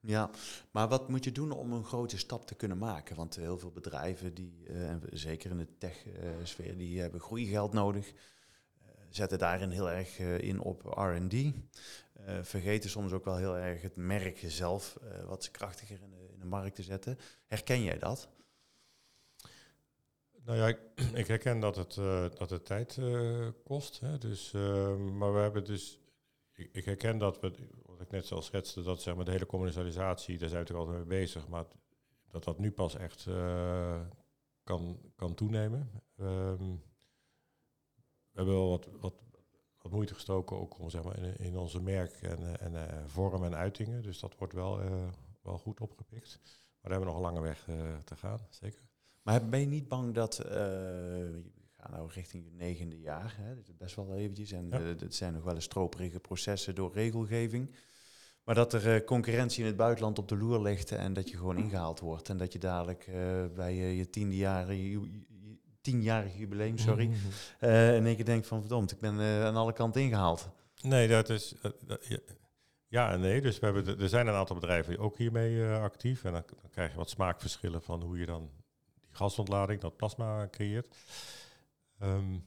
Ja, 0.00 0.30
maar 0.70 0.88
wat 0.88 1.08
moet 1.08 1.24
je 1.24 1.32
doen 1.32 1.52
om 1.52 1.72
een 1.72 1.84
grote 1.84 2.18
stap 2.18 2.46
te 2.46 2.54
kunnen 2.54 2.78
maken? 2.78 3.16
Want 3.16 3.36
heel 3.36 3.58
veel 3.58 3.70
bedrijven, 3.70 4.34
die, 4.34 4.66
en 4.66 5.02
zeker 5.12 5.50
in 5.50 5.58
de 5.58 5.78
tech-sfeer, 5.78 6.76
die 6.76 7.00
hebben 7.00 7.20
groeigeld 7.20 7.72
nodig. 7.72 8.12
zetten 9.10 9.38
daarin 9.38 9.70
heel 9.70 9.90
erg 9.90 10.18
in 10.18 10.60
op 10.60 10.82
R&D. 10.84 11.52
vergeten 12.42 12.90
soms 12.90 13.12
ook 13.12 13.24
wel 13.24 13.36
heel 13.36 13.56
erg 13.56 13.82
het 13.82 13.96
merk 13.96 14.44
zelf, 14.46 14.98
wat 15.26 15.44
ze 15.44 15.50
krachtiger 15.50 16.02
in 16.02 16.10
de, 16.10 16.28
in 16.32 16.38
de 16.38 16.46
markt 16.46 16.74
te 16.74 16.82
zetten. 16.82 17.18
Herken 17.46 17.82
jij 17.82 17.98
dat? 17.98 18.28
Nou 20.46 20.58
ja, 20.58 20.66
ik, 21.20 21.26
herken 21.26 21.60
dat 21.60 21.76
het, 21.76 21.96
eh, 21.96 22.26
dat 22.34 22.50
het 22.50 22.64
tijd 22.64 22.98
eh, 22.98 23.48
kost. 23.64 24.00
Hè, 24.00 24.18
dus, 24.18 24.54
eh, 24.54 24.96
maar 24.96 25.32
we 25.34 25.38
hebben 25.38 25.64
dus. 25.64 26.00
Ik, 26.72 26.84
herken 26.84 27.18
dat 27.18 27.40
we, 27.40 27.52
wat 27.86 28.00
ik 28.00 28.10
net 28.10 28.32
al 28.32 28.42
schetste, 28.42 28.82
dat 28.82 29.02
zeg 29.02 29.16
maar 29.16 29.24
de 29.24 29.30
hele 29.30 29.46
commercialisatie, 29.46 30.38
daar 30.38 30.48
zijn 30.48 30.64
we 30.64 30.68
natuurlijk 30.68 30.88
altijd 30.88 31.08
mee 31.08 31.18
bezig, 31.18 31.48
maar 31.48 31.64
dat 32.30 32.44
dat 32.44 32.58
nu 32.58 32.70
pas 32.72 32.96
echt 32.96 33.26
eh, 33.26 34.00
kan, 34.62 35.00
kan 35.16 35.34
toenemen. 35.34 35.90
Ehm, 36.16 36.74
we 38.30 38.42
hebben 38.42 38.54
wel 38.54 38.68
wat, 38.68 38.88
wat, 39.00 39.14
wat 39.82 39.92
moeite 39.92 40.14
gestoken 40.14 40.56
ook 40.56 40.78
om 40.78 40.90
zeg 40.90 41.02
maar 41.02 41.18
in, 41.18 41.36
in 41.36 41.56
onze 41.56 41.82
merk 41.82 42.22
en, 42.22 42.58
en 42.60 43.10
vorm 43.10 43.44
en 43.44 43.56
uitingen. 43.56 44.02
Dus 44.02 44.18
dat 44.18 44.36
wordt 44.36 44.52
wel, 44.52 44.80
wel 45.42 45.58
goed 45.58 45.80
opgepikt. 45.80 46.40
Maar 46.42 46.90
daar 46.90 46.90
hebben 46.90 46.98
we 47.00 47.14
nog 47.14 47.16
een 47.16 47.34
lange 47.34 47.40
weg 47.40 47.64
te 48.04 48.16
gaan, 48.16 48.46
zeker. 48.50 48.86
Maar 49.26 49.48
ben 49.48 49.60
je 49.60 49.66
niet 49.66 49.88
bang 49.88 50.14
dat, 50.14 50.38
eh, 50.38 50.52
we 50.54 51.42
gaan 51.76 51.90
nou 51.90 52.10
richting 52.14 52.44
het 52.44 52.54
negende 52.56 52.98
jaar, 53.00 53.34
hè, 53.40 53.54
dit 53.54 53.68
is 53.68 53.76
best 53.76 53.96
wel 53.96 54.14
eventjes, 54.14 54.52
en 54.52 54.66
Ja. 54.70 54.78
eh, 54.80 54.86
het 54.86 55.14
zijn 55.14 55.32
nog 55.32 55.42
wel 55.44 55.54
eens 55.54 55.64
stroperige 55.64 56.20
processen 56.20 56.74
door 56.74 56.92
regelgeving, 56.94 57.70
maar 58.44 58.54
dat 58.54 58.72
er 58.72 58.94
eh, 58.94 59.04
concurrentie 59.04 59.60
in 59.60 59.66
het 59.66 59.76
buitenland 59.76 60.18
op 60.18 60.28
de 60.28 60.36
loer 60.36 60.62
ligt 60.62 60.92
en 60.92 61.12
dat 61.12 61.30
je 61.30 61.36
gewoon 61.36 61.56
ingehaald 61.58 62.00
wordt 62.00 62.28
en 62.28 62.36
dat 62.36 62.52
je 62.52 62.58
dadelijk 62.58 63.10
bij 63.54 63.74
je, 63.74 64.10
tiende 64.10 64.36
jaar, 64.36 64.74
je, 64.74 65.24
tienjarig 65.80 66.36
jubileum, 66.36 66.78
sorry, 66.78 67.06
Mhm. 67.06 67.64
in 67.94 68.06
één 68.06 68.16
keer 68.16 68.24
denkt 68.24 68.46
van 68.46 68.60
verdomd, 68.60 68.92
ik 68.92 68.98
ben 68.98 69.20
aan 69.20 69.56
alle 69.56 69.72
kanten 69.72 70.02
ingehaald. 70.02 70.48
Nee, 70.82 71.08
dat 71.08 71.28
is. 71.28 71.54
dat- 71.86 72.06
ja, 72.08 72.18
ja 72.88 73.12
en 73.12 73.20
nee. 73.20 73.40
Dus 73.40 73.58
we 73.58 73.64
hebben, 73.64 73.84
de- 73.84 73.96
er 74.02 74.08
zijn 74.08 74.26
een 74.26 74.34
aantal 74.34 74.56
bedrijven 74.56 74.98
ook 74.98 75.16
hiermee 75.18 75.64
actief. 75.64 76.24
En 76.24 76.32
dan, 76.32 76.42
dan 76.60 76.70
krijg 76.70 76.90
je 76.90 76.96
wat 76.96 77.10
smaakverschillen 77.10 77.82
van 77.82 78.02
hoe 78.02 78.18
je 78.18 78.26
dan 78.26 78.50
gasontlading, 79.16 79.80
dat 79.80 79.96
plasma 79.96 80.48
creëert. 80.50 80.96
Ehm, 81.98 82.38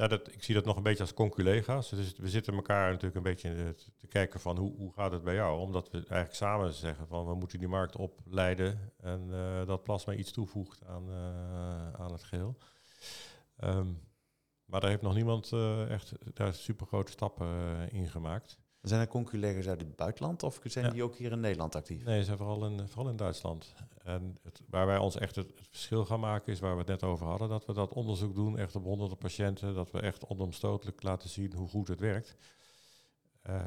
ja, 0.00 0.06
dat, 0.06 0.32
ik 0.32 0.42
zie 0.42 0.54
dat 0.54 0.64
nog 0.64 0.76
een 0.76 0.82
beetje 0.82 1.02
als 1.02 1.14
conculega's. 1.14 1.90
Dus 1.90 2.16
we 2.16 2.28
zitten 2.28 2.54
elkaar 2.54 2.88
natuurlijk 2.88 3.16
een 3.16 3.22
beetje 3.22 3.54
eh, 3.54 3.68
te, 3.96 4.06
kijken 4.06 4.40
van 4.40 4.56
hoe, 4.56 4.76
hoe 4.76 4.92
gaat 4.92 5.12
het 5.12 5.24
bij 5.24 5.34
jou? 5.34 5.60
Omdat 5.60 5.90
we 5.90 5.98
eigenlijk 5.98 6.34
samen 6.34 6.72
zeggen 6.72 7.06
van 7.06 7.26
we 7.26 7.34
moeten 7.34 7.58
die 7.58 7.68
markt 7.68 7.96
opleiden 7.96 8.92
en 8.96 9.28
eh, 9.32 9.66
dat 9.66 9.82
plasma 9.82 10.12
iets 10.12 10.32
toevoegt 10.32 10.84
aan, 10.84 11.10
eh, 11.10 11.92
aan 11.92 12.12
het 12.12 12.24
geheel. 12.24 12.56
Ehm, 13.56 13.92
maar 14.64 14.80
daar 14.80 14.90
heeft 14.90 15.02
nog 15.02 15.14
niemand 15.14 15.52
echt 15.88 16.12
daar 16.34 16.54
super 16.54 16.86
grote 16.86 17.12
stappen 17.12 17.48
in 17.90 18.08
gemaakt. 18.08 18.58
Zijn 18.82 19.00
er 19.00 19.08
conculeggers 19.08 19.68
uit 19.68 19.80
het 19.80 19.96
buitenland 19.96 20.42
of 20.42 20.60
zijn 20.64 20.84
Ja. 20.84 20.90
die 20.90 21.02
ook 21.02 21.16
hier 21.16 21.32
in 21.32 21.40
Nederland 21.40 21.74
actief? 21.74 22.04
Nee, 22.04 22.18
ze 22.18 22.24
zijn 22.24 22.36
vooral 22.36 22.66
in, 22.66 22.88
vooral 22.88 23.10
in 23.10 23.16
Duitsland. 23.16 23.74
En 24.02 24.38
het, 24.42 24.60
waar 24.68 24.86
wij 24.86 24.98
ons 24.98 25.16
echt 25.16 25.36
het, 25.36 25.46
het 25.58 25.68
verschil 25.70 26.04
gaan 26.04 26.20
maken 26.20 26.52
is 26.52 26.60
waar 26.60 26.72
we 26.72 26.78
het 26.78 26.88
net 26.88 27.02
over 27.02 27.26
hadden. 27.26 27.48
Dat 27.48 27.66
we 27.66 27.72
dat 27.72 27.92
onderzoek 27.92 28.34
doen, 28.34 28.58
echt 28.58 28.76
op 28.76 28.84
honderden 28.84 29.16
patiënten. 29.18 29.74
Dat 29.74 29.90
we 29.90 30.00
echt 30.00 30.26
onomstotelijk 30.26 31.02
laten 31.02 31.28
zien 31.28 31.54
hoe 31.54 31.68
goed 31.68 31.88
het 31.88 32.00
werkt. 32.00 32.36
Eh, 33.42 33.60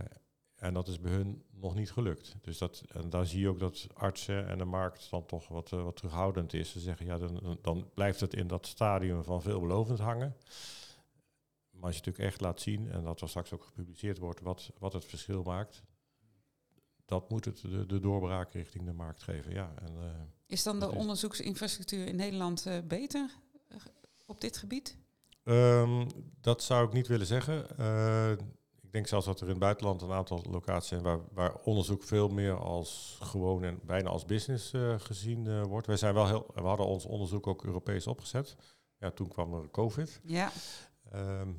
en 0.56 0.73
dat 0.73 0.88
is 0.88 0.99
bij 0.99 1.12
hun 1.12 1.43
nog 1.52 1.76
niet 1.76 1.91
gelukt. 1.91 2.36
Dus 2.41 2.58
dat, 2.58 2.84
en 2.88 3.10
daar 3.10 3.26
zie 3.26 3.39
je 3.39 3.49
ook 3.49 3.60
dat 3.60 3.88
artsen 3.93 4.47
en 4.47 4.58
de 4.58 4.65
markt 4.65 5.10
dan 5.10 5.26
toch 5.26 5.47
wat, 5.47 5.71
eh, 5.71 5.84
wat 5.84 5.95
terughoudend 5.95 6.54
is. 6.54 6.71
Ze 6.71 6.80
zeggen, 6.80 7.06
ja, 7.06 7.17
dan, 7.17 7.58
dan 7.62 7.89
blijft 7.93 8.19
het 8.19 8.34
in 8.34 8.47
dat 8.47 8.67
stadium 8.67 9.23
van 9.23 9.41
veelbelovend 9.41 9.99
hangen. 9.99 10.36
Maar 11.84 11.91
als 11.91 12.02
je 12.02 12.06
natuurlijk 12.08 12.34
echt 12.34 12.41
laat 12.43 12.62
zien, 12.62 12.91
en 12.91 13.04
dat 13.04 13.22
er 13.22 13.30
straks 13.30 13.54
ook 13.54 13.63
gepubliceerd 13.63 14.17
wordt, 14.17 14.41
wat, 14.41 14.72
wat 14.80 14.93
het 14.93 15.06
verschil 15.06 15.43
maakt, 15.43 15.84
dat 17.06 17.30
moet 17.30 17.46
het 17.46 17.62
de, 17.62 17.86
de 17.86 18.00
doorbraak 18.00 18.54
richting 18.54 18.86
de 18.86 18.93
markt 18.93 19.24
geven. 19.24 19.54
Ja, 19.54 19.74
en, 19.82 19.98
eh, 19.98 20.10
is 20.46 20.63
dan 20.63 20.80
de 20.80 20.86
is- 20.88 20.93
onderzoeksinfrastructuur 20.93 22.08
in 22.08 22.15
Nederland 22.15 22.65
eh, 22.65 22.78
beter 22.88 23.30
eh, 23.67 23.78
op 24.26 24.41
dit 24.41 24.58
gebied? 24.58 24.98
Ehm, 25.43 26.08
dat 26.41 26.63
zou 26.63 26.88
ik 26.88 26.93
niet 26.93 27.08
willen 27.08 27.26
zeggen. 27.28 27.63
Ik 28.82 28.91
denk 28.91 29.08
zelfs 29.08 29.26
dat 29.26 29.38
er 29.39 29.43
in 29.46 29.50
het 29.52 29.60
buitenland 29.60 30.02
een 30.02 30.12
aantal 30.12 30.43
locaties 30.50 30.89
zijn 30.89 31.02
waar, 31.02 31.19
waar 31.32 31.56
onderzoek 31.56 32.04
veel 32.04 32.30
meer 32.30 32.56
als 32.60 33.17
gewoon 33.22 33.63
en 33.63 33.80
bijna 33.86 34.10
als 34.10 34.26
business 34.26 34.72
gezien 34.98 35.63
wordt. 35.63 35.88
Wij 35.88 35.98
zijn 35.98 36.13
wel 36.13 36.28
heel, 36.28 36.46
we 36.54 36.62
hadden 36.62 36.86
ons 36.86 37.06
onderzoek 37.06 37.48
ook 37.48 37.63
Europees 37.65 38.08
opgezet. 38.08 38.56
Ja, 39.00 39.12
toen 39.12 39.28
kwam 39.28 39.54
er 39.54 39.69
COVID. 39.72 40.19
Ja, 40.24 40.52
Ehm, 41.12 41.54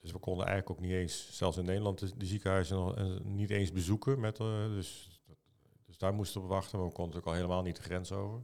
dus 0.00 0.12
we 0.12 0.18
konden 0.18 0.46
eigenlijk 0.46 0.78
ook 0.78 0.86
niet 0.86 0.96
eens, 0.96 1.36
zelfs 1.36 1.56
in 1.56 1.64
Nederland, 1.64 1.98
de, 1.98 2.16
de 2.16 2.26
ziekenhuizen 2.26 2.76
nog, 2.76 2.94
eh, 2.96 3.20
niet 3.24 3.50
eens 3.50 3.72
bezoeken. 3.72 4.20
Met, 4.20 4.38
eh, 4.40 4.66
dus, 4.68 5.20
dus 5.86 5.98
daar 5.98 6.14
moesten 6.14 6.40
we 6.40 6.46
wachten, 6.46 6.78
maar 6.78 6.88
we 6.88 6.94
konden 6.94 7.14
natuurlijk 7.14 7.26
al 7.26 7.42
helemaal 7.42 7.62
niet 7.62 7.76
de 7.76 7.82
grens 7.82 8.12
over. 8.12 8.42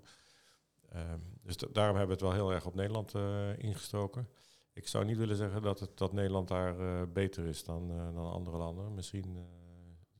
Ehm, 0.90 1.18
dus 1.42 1.56
da- 1.56 1.66
daarom 1.72 1.96
hebben 1.96 2.18
we 2.18 2.24
het 2.24 2.32
wel 2.34 2.44
heel 2.44 2.54
erg 2.54 2.66
op 2.66 2.74
Nederland 2.74 3.14
eh, 3.14 3.58
ingestoken. 3.58 4.28
Ik 4.72 4.88
zou 4.88 5.04
niet 5.04 5.16
willen 5.16 5.36
zeggen 5.36 5.62
dat, 5.62 5.80
het, 5.80 5.98
dat 5.98 6.12
Nederland 6.12 6.48
daar 6.48 7.08
beter 7.12 7.46
is 7.46 7.64
dan, 7.64 7.88
dan 7.88 8.30
andere 8.30 8.56
landen. 8.56 8.94
Misschien. 8.94 9.46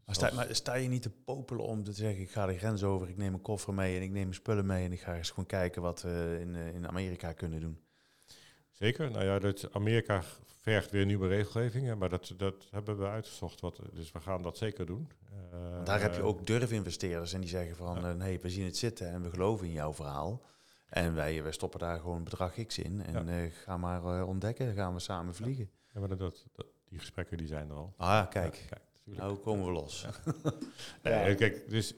Maar 0.04 0.14
sta, 0.14 0.30
maar 0.34 0.54
sta 0.54 0.74
je 0.74 0.88
niet 0.88 1.02
te 1.02 1.10
popelen 1.10 1.64
om 1.64 1.82
te 1.84 1.92
zeggen, 1.92 2.22
ik 2.22 2.30
ga 2.30 2.46
de 2.46 2.58
grens 2.58 2.82
over, 2.82 3.08
ik 3.08 3.16
neem 3.16 3.34
een 3.34 3.40
koffer 3.40 3.74
mee 3.74 3.96
en 3.96 4.02
ik 4.02 4.10
neem 4.10 4.22
mijn 4.22 4.34
spullen 4.34 4.66
mee 4.66 4.84
en 4.84 4.92
ik 4.92 5.00
ga 5.00 5.16
eens 5.16 5.28
gewoon 5.28 5.46
kijken 5.46 5.82
wat 5.82 6.02
we 6.02 6.38
in, 6.40 6.54
in 6.54 6.88
Amerika 6.88 7.32
kunnen 7.32 7.60
doen? 7.60 7.78
Zeker. 8.74 9.10
Nou 9.10 9.24
ja, 9.24 9.38
dat 9.38 9.72
Amerika 9.72 10.22
vergt 10.60 10.90
weer 10.90 11.06
nieuwe 11.06 11.28
regelgeving, 11.28 11.86
hè, 11.86 11.96
maar 11.96 12.08
dat, 12.08 12.34
dat 12.36 12.54
hebben 12.70 12.98
we 12.98 13.06
uitgezocht. 13.06 13.60
Wat, 13.60 13.80
dus 13.92 14.12
we 14.12 14.20
gaan 14.20 14.42
dat 14.42 14.58
zeker 14.58 14.86
doen. 14.86 15.08
Eh, 15.52 15.84
daar 15.84 16.00
heb 16.00 16.14
je 16.14 16.22
ook 16.22 16.46
durfinvesteerders 16.46 17.32
en 17.32 17.40
die 17.40 17.48
zeggen 17.48 17.76
van, 17.76 18.00
Ja. 18.00 18.08
eh, 18.08 18.14
nee, 18.14 18.40
we 18.40 18.50
zien 18.50 18.64
het 18.64 18.76
zitten 18.76 19.08
en 19.10 19.22
we 19.22 19.30
geloven 19.30 19.66
in 19.66 19.72
jouw 19.72 19.92
verhaal. 19.92 20.42
En 20.88 21.14
wij, 21.14 21.42
wij 21.42 21.52
stoppen 21.52 21.80
daar 21.80 21.98
gewoon 22.00 22.24
bedrag 22.24 22.64
X 22.66 22.78
in 22.78 23.02
en 23.04 23.28
eh, 23.28 23.50
ga 23.52 23.76
maar 23.76 24.04
eh, 24.04 24.28
ontdekken, 24.28 24.74
gaan 24.74 24.94
we 24.94 25.00
samen 25.00 25.34
vliegen. 25.34 25.70
Ja, 25.94 26.00
maar 26.00 26.08
dat, 26.08 26.18
dat, 26.18 26.66
die 26.88 26.98
gesprekken 26.98 27.36
die 27.36 27.46
zijn 27.46 27.68
er 27.70 27.74
al. 27.76 27.94
Ah, 27.96 28.28
kijk, 28.30 28.54
Ja, 28.54 28.68
kijk 28.68 28.82
nou 29.18 29.36
komen 29.36 29.66
we 29.66 29.72
los. 29.72 30.06
Nee. 31.02 31.34
Kijk, 31.34 31.70
dus 31.70 31.94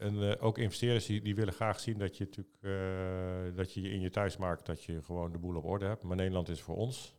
en 0.00 0.14
uh, 0.14 0.32
ook 0.40 0.58
investeerders 0.58 1.06
die, 1.06 1.34
willen 1.34 1.54
graag 1.54 1.80
zien 1.80 1.98
dat 1.98 2.16
je 2.16 2.24
natuurlijk 2.24 2.56
uh, 2.60 3.56
dat 3.56 3.74
je 3.74 3.80
in 3.80 4.00
je 4.00 4.10
thuismarkt 4.10 4.66
dat 4.66 4.84
je 4.84 5.02
gewoon 5.02 5.32
de 5.32 5.38
boel 5.38 5.56
op 5.56 5.64
orde 5.64 5.86
hebt. 5.86 6.02
Maar 6.02 6.16
Nederland 6.16 6.48
is 6.48 6.62
voor 6.62 6.76
ons 6.76 7.14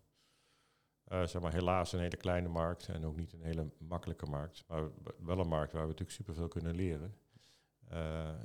uh, 1.07 1.25
zeg 1.25 1.41
maar 1.41 1.53
helaas 1.53 1.93
een 1.93 1.99
hele 1.99 2.17
kleine 2.17 2.47
markt 2.47 2.87
en 2.87 3.05
ook 3.05 3.15
niet 3.15 3.33
een 3.33 3.43
hele 3.43 3.69
makkelijke 3.77 4.25
markt, 4.25 4.63
maar 4.67 4.83
wel 5.19 5.39
een 5.39 5.47
markt 5.47 5.71
waar 5.71 5.81
we 5.81 5.87
natuurlijk 5.87 6.17
superveel 6.17 6.47
kunnen 6.47 6.75
leren. 6.75 7.15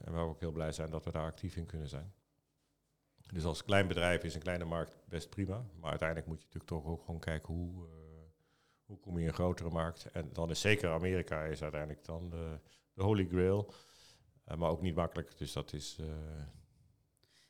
en 0.05 0.13
waar 0.13 0.25
we 0.25 0.31
ook 0.31 0.41
heel 0.41 0.53
blij 0.53 0.73
zijn 0.73 0.91
dat 0.91 1.05
we 1.05 1.11
daar 1.11 1.27
actief 1.27 1.57
in 1.57 1.67
kunnen 1.67 1.89
zijn. 1.89 2.15
Dus 3.33 3.45
als 3.45 3.65
klein 3.65 3.89
bedrijf 3.89 4.25
is 4.25 4.35
een 4.35 4.43
kleine 4.43 4.65
markt 4.65 4.97
best 5.09 5.31
prima, 5.31 5.65
maar 5.81 5.91
uiteindelijk 5.91 6.29
moet 6.29 6.39
je 6.39 6.45
natuurlijk 6.45 6.73
toch 6.73 6.93
ook 6.93 7.05
gewoon 7.05 7.21
kijken 7.21 7.55
hoe 7.55 7.89
hoe 8.87 9.01
kom 9.01 9.15
je 9.15 9.21
in 9.21 9.29
een 9.29 9.35
grotere 9.35 9.71
markt? 9.71 10.11
En 10.13 10.33
dan 10.33 10.51
is 10.51 10.61
zeker 10.61 10.91
Amerika 10.91 11.45
is 11.45 11.63
uiteindelijk 11.63 12.05
dan 12.05 12.31
de, 12.31 12.59
de 12.93 13.03
holy 13.03 13.27
grail. 13.27 13.73
Uh, 14.49 14.57
maar 14.57 14.71
ook 14.71 14.83
niet 14.83 14.95
makkelijk, 14.95 15.39
dus 15.39 15.53
dat 15.53 15.73
is... 15.73 15.97
Uh... 16.01 16.07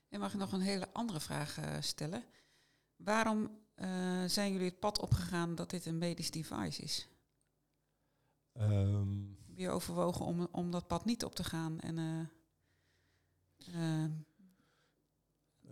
En 0.08 0.20
mag 0.20 0.32
ik 0.32 0.38
nog 0.38 0.52
een 0.52 0.60
hele 0.60 0.88
andere 0.92 1.20
vraag 1.20 1.58
uh, 1.58 1.76
stellen? 1.80 2.24
Waarom 2.96 3.50
zijn 4.26 4.52
jullie 4.52 4.68
het 4.68 4.80
pad 4.80 5.00
opgegaan 5.00 5.54
dat 5.54 5.70
dit 5.70 5.86
een 5.86 5.98
medisch 5.98 6.30
device 6.30 6.82
is? 6.82 7.08
Um, 8.60 9.38
Heb 9.46 9.58
je 9.58 9.70
overwogen 9.70 10.24
om, 10.24 10.48
om 10.52 10.70
dat 10.70 10.86
pad 10.86 11.04
niet 11.04 11.24
op 11.24 11.34
te 11.34 11.44
gaan 11.44 11.80
en 11.80 12.30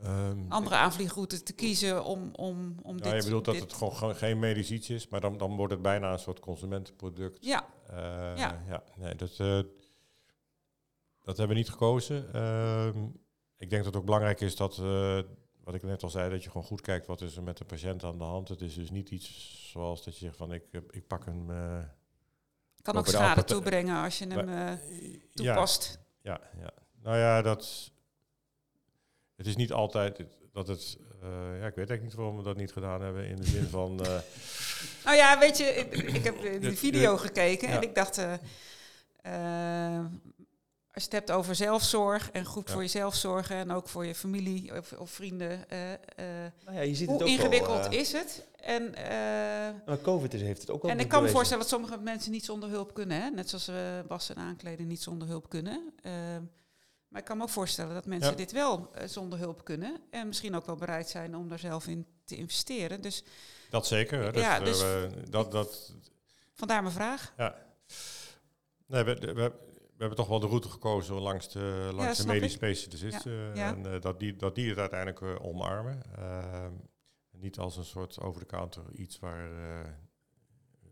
Um, 0.03 0.47
andere 0.49 0.75
aanvliegroute 0.75 1.43
te 1.43 1.53
kiezen 1.53 2.05
om, 2.05 2.31
om, 2.35 2.75
om 2.83 2.97
ja, 2.97 3.03
dit... 3.03 3.13
Je 3.13 3.23
bedoelt 3.23 3.45
dat 3.45 3.57
het 3.57 3.73
gewoon 3.73 4.17
geen 4.17 4.39
medisch 4.39 4.71
iets 4.71 4.91
is, 4.91 5.09
maar 5.09 5.21
dan, 5.21 5.39
dan 5.39 5.57
wordt 5.57 5.73
het 5.73 5.83
bijna 5.83 6.13
een 6.13 6.19
soort 6.19 6.41
consumentenproduct. 6.41 7.45
Ja. 7.45 7.69
Uh, 7.91 7.97
ja. 8.37 8.63
ja. 8.67 8.85
Nee, 8.97 9.15
dat, 9.15 9.39
uh, 9.39 9.61
dat 11.25 11.37
hebben 11.37 11.57
we 11.57 11.63
niet 11.63 11.71
gekozen. 11.71 12.31
Uh, 12.35 12.87
ik 13.57 13.71
denk 13.71 13.85
dat 13.85 13.85
het 13.85 13.97
ook 13.97 14.05
belangrijk 14.05 14.41
is 14.41 14.57
dat, 14.57 14.79
eh, 14.79 15.19
wat 15.65 15.75
ik 15.75 15.83
net 15.83 16.03
al 16.03 16.11
zei, 16.11 16.31
dat 16.31 16.43
je 16.43 16.51
gewoon 16.51 16.67
goed 16.67 16.81
kijkt 16.81 17.07
wat 17.07 17.21
is 17.21 17.37
er 17.37 17.43
met 17.43 17.57
de 17.57 17.65
patiënt 17.65 18.05
aan 18.05 18.19
de 18.19 18.25
hand. 18.25 18.49
Het 18.49 18.61
is 18.61 18.75
dus 18.75 18.91
niet 18.91 19.11
iets 19.11 19.69
zoals 19.71 20.05
dat 20.05 20.19
je 20.19 20.25
zegt 20.25 20.37
van 20.37 20.53
ik, 20.53 20.65
ik 20.91 21.07
pak 21.07 21.27
een... 21.27 21.47
kan 22.83 22.97
ook 22.97 23.07
schade 23.07 23.45
toebrengen 23.45 24.03
als 24.03 24.19
je 24.19 24.27
hem 24.27 24.79
toepast. 25.35 25.99
Ja, 26.23 26.41
ja, 26.55 26.61
ja. 26.61 26.73
Nou 27.03 27.17
ja, 27.17 27.43
dat 27.43 27.93
het 29.37 29.47
is 29.47 29.57
niet 29.57 29.73
altijd 29.73 30.25
dat 30.53 30.69
het. 30.69 30.99
Uh, 31.23 31.31
ja, 31.31 31.67
ik 31.67 31.75
weet 31.75 31.91
eigenlijk 31.91 32.03
niet 32.03 32.15
waarom 32.15 32.37
we 32.37 32.43
dat 32.43 32.57
niet 32.57 32.73
gedaan 32.73 33.03
hebben. 33.03 33.27
In 33.27 33.37
de 33.37 33.47
zin 33.47 33.67
van. 33.67 34.01
Uh, 34.01 34.07
nou 35.05 35.17
ja, 35.17 35.39
weet 35.39 35.57
je, 35.57 35.65
ik, 35.65 35.93
ik 35.95 36.25
heb 36.25 36.61
die 36.61 36.77
video 36.77 37.17
gekeken 37.17 37.69
en 37.69 37.83
ik 37.83 37.95
dacht. 37.95 38.19
Uh, 39.27 40.05
als 40.95 41.05
je 41.05 41.11
het 41.11 41.13
hebt 41.13 41.31
over 41.31 41.55
zelfzorg 41.55 42.31
en 42.31 42.45
goed 42.45 42.67
ja. 42.67 42.73
voor 42.73 42.83
jezelf 42.83 43.15
zorgen 43.15 43.57
en 43.57 43.71
ook 43.71 43.89
voor 43.89 44.07
je 44.07 44.15
familie 44.15 44.79
of, 44.79 44.93
of 44.93 45.11
vrienden. 45.11 45.65
nou 46.65 46.77
ja, 46.77 46.81
je 46.81 46.95
ziet 46.95 47.07
hoe 47.09 47.17
het 47.17 47.23
ook 47.23 47.29
ingewikkeld 47.29 47.93
is 47.93 48.13
het? 48.13 48.47
En, 48.57 48.95
maar 49.87 50.01
COVID 50.03 50.35
is, 50.35 50.41
heeft 50.41 50.61
het 50.61 50.71
ook 50.71 50.83
wel 50.83 50.91
En 50.91 50.99
ik 50.99 51.09
kan 51.09 51.23
me 51.23 51.29
voorstellen 51.29 51.63
dat 51.63 51.73
sommige 51.73 51.99
mensen 51.99 52.33
niet 52.33 52.45
zonder 52.45 52.69
hulp 52.69 52.95
kunnen. 52.95 53.23
Hè? 53.23 53.31
Net 53.31 53.49
zoals 53.49 53.67
we 53.67 54.05
wassen 54.09 54.37
en 54.37 54.43
aankleden 54.43 54.87
niet 54.87 55.03
zonder 55.03 55.29
hulp 55.29 55.49
kunnen. 55.49 55.95
Maar 57.09 57.21
ik 57.21 57.25
kan 57.25 57.37
me 57.37 57.43
ook 57.43 57.49
voorstellen 57.49 57.95
dat 57.95 58.07
mensen 58.07 58.37
dit 58.37 58.53
wel 58.53 58.91
zonder 59.07 59.39
hulp 59.39 59.65
kunnen. 59.65 59.97
En 60.11 60.27
misschien 60.27 60.57
ook 60.57 60.67
wel 60.67 60.77
bereid 60.77 61.09
zijn 61.09 61.37
om 61.37 61.49
daar 61.49 61.59
zelf 61.59 61.87
in 61.87 62.07
te 62.25 62.37
investeren. 62.37 63.01
Dus, 63.01 63.25
dat 63.71 63.87
zeker. 63.87 64.23
Hè? 64.23 64.41
Ja, 64.41 64.61
dus, 64.61 64.85
dat, 65.31 65.53
dat, 65.53 65.93
vandaar 66.53 66.83
mijn 66.83 66.95
vraag. 66.95 67.33
Ja. 67.37 67.57
Nee, 68.87 69.03
we, 69.03 69.15
we, 69.35 69.53
hebben 69.99 70.17
toch 70.17 70.29
wel 70.29 70.41
de 70.41 70.47
route 70.47 70.69
gekozen 70.69 71.15
langs 71.15 71.53
de, 71.53 71.91
langs 71.95 72.17
ja, 72.17 72.25
de 72.25 72.33
medische 72.33 72.57
specialisten. 72.57 73.55
Ja. 73.55 73.75
En 73.75 73.87
uh, 73.87 74.01
dat, 74.01 74.21
die, 74.21 74.37
dat 74.37 74.55
die 74.55 74.69
het 74.69 74.79
uiteindelijk 74.79 75.43
omarmen. 75.43 76.03
Ehm, 76.17 76.73
niet 77.31 77.59
als 77.59 77.77
een 77.77 77.85
soort 77.85 78.21
over-the-counter 78.21 78.83
iets 78.93 79.19
waar... 79.19 79.49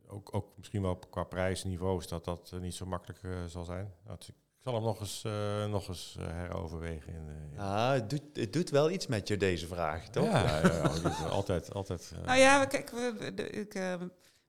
ook, 0.07 0.35
ook 0.35 0.57
misschien 0.57 0.83
wel 0.83 0.97
qua 0.97 1.25
prijsniveaus 1.25 2.09
dat 2.09 2.25
dat 2.25 2.53
niet 2.61 2.75
zo 2.75 2.87
makkelijk 2.87 3.21
zal 3.47 3.65
zijn. 3.65 3.95
Nou, 4.05 4.19
ik 4.63 4.69
zal 4.69 4.75
hem 4.75 4.83
nog 4.83 5.01
eens, 5.01 5.23
uh, 5.27 5.67
nog 5.67 5.89
eens 5.89 6.17
uh, 6.19 6.27
heroverwegen. 6.27 7.13
In, 7.13 7.29
uh, 7.55 7.61
ah, 7.61 7.93
het 7.93 8.11
doet, 8.11 8.23
het 8.33 8.53
doet 8.53 8.71
wel 8.71 8.91
iets 8.91 9.07
met 9.07 9.29
je, 9.29 9.37
deze 9.37 9.67
vraag, 9.67 10.09
toch? 10.09 10.25
Ja, 10.25 10.61
ja, 10.61 10.91
ja 11.03 11.29
altijd. 11.29 11.75
altijd 11.75 12.13
nou 12.25 12.39
ja, 12.39 12.65
kijk, 12.65 12.91
we, 12.91 13.33
de, 13.35 13.51
ik 13.51 13.73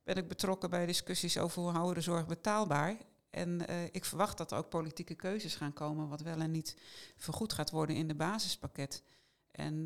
ben 0.04 0.16
ik 0.16 0.28
betrokken 0.28 0.70
bij 0.70 0.86
discussies 0.86 1.38
over 1.38 1.62
hoe 1.62 1.72
houden 1.72 1.94
de 1.94 2.02
zorg 2.02 2.28
betaalbaar. 2.28 2.98
En 3.34 3.66
ik 3.92 4.06
verwacht 4.06 4.38
dat 4.38 4.52
er 4.52 4.58
ook 4.58 4.70
politieke 4.70 5.16
keuzes 5.16 5.56
gaan 5.56 5.74
komen, 5.74 6.08
wat 6.08 6.22
wel 6.22 6.40
en 6.40 6.52
niet 6.52 6.76
vergoed 7.16 7.54
gaat 7.54 7.70
worden 7.70 7.96
in 7.96 8.08
de 8.08 8.16
basispakket. 8.16 9.04
En 9.52 9.82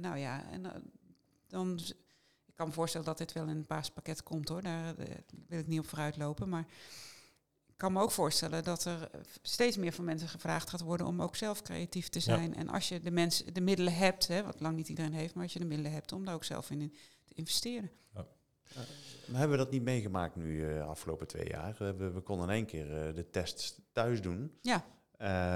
nou 0.00 0.16
ja, 0.16 0.50
en, 0.50 0.62
dan, 1.46 1.80
ik 2.46 2.54
kan 2.54 2.66
me 2.66 2.72
voorstellen 2.72 3.06
dat 3.06 3.18
dit 3.18 3.32
wel 3.32 3.46
in 3.48 3.56
het 3.56 3.66
basispakket 3.66 4.22
komt 4.22 4.48
hoor, 4.48 4.62
daar 4.62 4.94
wil 5.46 5.58
ik 5.58 5.66
niet 5.66 5.80
op 5.80 5.88
vooruit 5.88 6.16
lopen. 6.16 6.48
Maar 6.48 6.66
kan 7.80 7.92
me 7.92 8.00
ook 8.00 8.10
voorstellen 8.10 8.64
dat 8.64 8.84
er 8.84 9.10
steeds 9.42 9.76
meer 9.76 9.92
van 9.92 10.04
mensen 10.04 10.28
gevraagd 10.28 10.70
gaat 10.70 10.80
worden 10.80 11.06
om 11.06 11.22
ook 11.22 11.36
zelf 11.36 11.62
creatief 11.62 12.08
te 12.08 12.20
zijn. 12.20 12.54
En 12.54 12.68
als 12.68 12.88
je 12.88 13.00
de 13.00 13.10
mensen 13.10 13.54
de 13.54 13.60
middelen 13.60 13.94
hebt, 13.94 14.26
hè, 14.26 14.42
wat 14.42 14.60
lang 14.60 14.76
niet 14.76 14.88
iedereen 14.88 15.12
heeft, 15.12 15.34
maar 15.34 15.42
als 15.42 15.52
je 15.52 15.58
de 15.58 15.64
middelen 15.64 15.92
hebt 15.92 16.12
om 16.12 16.24
daar 16.24 16.34
ook 16.34 16.44
zelf 16.44 16.70
in 16.70 16.94
te 17.24 17.34
investeren. 17.34 17.90
Ja. 18.14 18.26
Uh, 18.76 18.82
hebben 19.32 19.58
we 19.58 19.64
dat 19.64 19.70
niet 19.70 19.82
meegemaakt 19.82 20.36
nu 20.36 20.60
de 20.60 20.74
uh, 20.74 20.88
afgelopen 20.88 21.26
twee 21.26 21.48
jaar? 21.48 21.74
We, 21.78 22.10
we, 22.10 22.20
konden 22.20 22.48
in 22.48 22.54
één 22.54 22.66
keer 22.66 23.08
uh, 23.08 23.14
de 23.14 23.30
tests 23.30 23.80
thuis 23.92 24.22
doen. 24.22 24.52
Ja. 24.60 24.84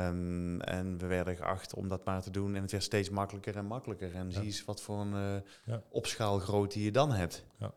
Um, 0.09 0.61
en 0.61 0.99
we 0.99 1.07
werden 1.07 1.37
geacht 1.37 1.75
om 1.75 1.89
dat 1.89 2.05
maar 2.05 2.23
te 2.23 2.31
doen. 2.31 2.55
En 2.55 2.63
het 2.63 2.71
werd 2.71 2.83
steeds 2.83 3.11
makkelijker 3.11 3.57
en 3.57 3.67
makkelijker. 3.67 4.15
En 4.15 4.27
ja. 4.27 4.33
zie 4.33 4.45
eens 4.45 4.65
wat 4.65 4.81
voor 4.81 5.01
een 5.01 5.43
uh, 5.67 5.77
opschaalgrootte 5.89 6.83
je 6.83 6.91
dan 6.91 7.13
hebt. 7.13 7.45
Ja. 7.59 7.75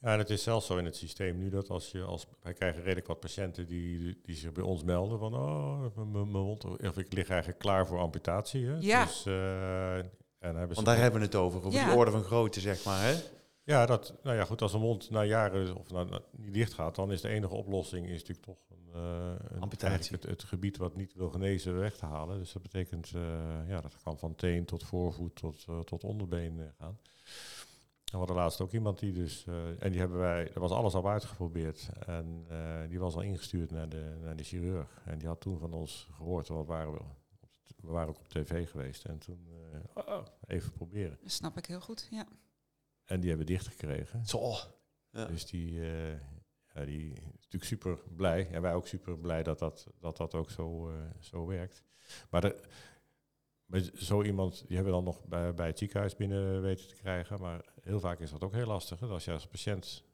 Ja, 0.00 0.12
en 0.12 0.18
het 0.18 0.30
is 0.30 0.42
zelfs 0.42 0.66
zo 0.66 0.76
in 0.76 0.84
het 0.84 0.96
systeem 0.96 1.38
nu 1.38 1.48
dat 1.48 1.70
als 1.70 1.90
je 1.90 2.02
als 2.02 2.26
wij 2.42 2.52
krijgen 2.52 2.82
redelijk 2.82 3.06
wat 3.06 3.20
patiënten 3.20 3.66
die, 3.66 4.18
die 4.22 4.36
zich 4.36 4.52
bij 4.52 4.64
ons 4.64 4.84
melden 4.84 5.18
van 5.18 5.34
oh, 5.34 5.96
mijn 5.96 6.28
mond 6.28 6.64
of 6.64 6.98
ik 6.98 7.12
lig 7.12 7.28
eigenlijk 7.28 7.60
klaar 7.60 7.86
voor 7.86 7.98
amputatie. 7.98 8.66
Hè? 8.66 8.76
Ja. 8.80 9.04
Dus, 9.04 9.26
uh, 9.26 9.96
en 9.96 10.08
hebben 10.38 10.74
Want 10.74 10.86
daar 10.86 10.96
hebben 10.96 11.20
we 11.20 11.26
het 11.26 11.34
over, 11.34 11.58
over 11.58 11.72
ja. 11.72 11.84
die 11.88 11.96
orde 11.96 12.10
van 12.10 12.22
grootte, 12.22 12.60
zeg 12.60 12.84
maar. 12.84 13.02
Hè? 13.02 13.14
Ja, 13.70 13.86
dat, 13.86 14.14
nou 14.22 14.36
ja, 14.36 14.44
goed, 14.44 14.62
als 14.62 14.72
een 14.72 14.80
mond 14.80 15.10
na 15.10 15.24
jaren 15.24 15.76
of 15.76 15.90
na, 15.90 16.04
na, 16.04 16.20
niet 16.30 16.54
dicht 16.54 16.72
gaat, 16.72 16.94
dan 16.94 17.12
is 17.12 17.20
de 17.20 17.28
enige 17.28 17.54
oplossing 17.54 18.06
is 18.06 18.20
natuurlijk 18.20 18.46
toch 18.46 18.58
een, 18.70 19.00
uh, 19.00 19.32
een 19.48 19.60
amputatie. 19.60 20.16
Het, 20.16 20.26
het, 20.26 20.42
gebied 20.42 20.76
wat 20.76 20.96
niet 20.96 21.14
wil 21.14 21.30
genezen 21.30 21.78
weg 21.78 21.96
te 21.96 22.06
halen. 22.06 22.38
Dus 22.38 22.52
dat 22.52 22.62
betekent, 22.62 23.12
uh, 23.14 23.22
ja, 23.68 23.80
dat 23.80 23.96
kan 24.02 24.18
van 24.18 24.34
teen 24.34 24.64
tot 24.64 24.84
voorvoet 24.84 25.36
tot, 25.36 25.66
tot 25.84 26.04
onderbeen 26.04 26.72
gaan. 26.78 26.98
we 28.04 28.16
hadden 28.16 28.36
laatst 28.36 28.60
ook 28.60 28.72
iemand 28.72 28.98
die 28.98 29.12
dus, 29.12 29.44
uh, 29.48 29.82
en 29.82 29.90
die 29.90 30.00
hebben 30.00 30.18
wij, 30.18 30.52
er 30.54 30.60
was 30.60 30.70
alles 30.70 30.94
al 30.94 31.08
uitgeprobeerd. 31.08 31.88
En 32.06 32.46
uh, 32.50 32.88
die 32.88 33.00
was 33.00 33.14
al 33.14 33.22
ingestuurd 33.22 33.70
naar 33.70 33.88
de, 33.88 34.16
naar 34.22 34.36
de 34.36 34.44
chirurg. 34.44 35.00
En 35.04 35.18
die 35.18 35.28
had 35.28 35.40
toen 35.40 35.58
van 35.58 35.72
ons 35.72 36.08
gehoord, 36.12 36.48
want 36.48 36.66
waren 36.66 36.92
we, 36.92 37.00
we 37.76 37.90
waren 37.90 38.08
ook 38.08 38.18
op 38.18 38.28
tv 38.28 38.70
geweest. 38.70 39.04
En 39.04 39.18
toen, 39.18 39.46
uh, 39.48 40.04
oh, 40.06 40.24
even 40.46 40.72
proberen. 40.72 41.18
Dat 41.22 41.32
snap 41.32 41.56
ik 41.56 41.66
heel 41.66 41.80
goed, 41.80 42.08
ja. 42.10 42.26
En 43.10 43.20
die 43.20 43.28
hebben 43.28 43.46
dichtgekregen. 43.46 44.26
Zo. 44.26 44.54
Ja. 45.10 45.24
Dus 45.24 45.46
die, 45.46 45.72
ja, 46.74 46.84
die 46.84 47.12
is 47.12 47.34
natuurlijk 47.34 47.64
super 47.64 47.98
blij. 48.16 48.48
En 48.50 48.62
wij 48.62 48.74
ook 48.74 48.86
super 48.86 49.18
blij 49.18 49.42
dat 49.42 49.58
dat, 49.58 49.86
dat, 49.98 50.16
dat 50.16 50.34
ook 50.34 50.50
zo, 50.50 50.92
zo 51.18 51.46
werkt. 51.46 51.84
Maar 52.30 52.40
de, 52.40 52.62
zo 53.94 54.22
iemand, 54.22 54.64
die 54.66 54.76
hebben 54.76 54.94
we 54.94 55.02
dan 55.02 55.14
nog 55.14 55.24
bij, 55.24 55.54
bij 55.54 55.66
het 55.66 55.78
ziekenhuis 55.78 56.16
binnen 56.16 56.62
weten 56.62 56.88
te 56.88 56.94
krijgen. 56.94 57.40
Maar 57.40 57.64
heel 57.82 58.00
vaak 58.00 58.20
is 58.20 58.30
dat 58.30 58.44
ook 58.44 58.52
heel 58.52 58.66
lastig. 58.66 59.00
Hè? 59.00 59.06
Als 59.06 59.24
je 59.24 59.32
als 59.32 59.46
patiënt 59.46 60.04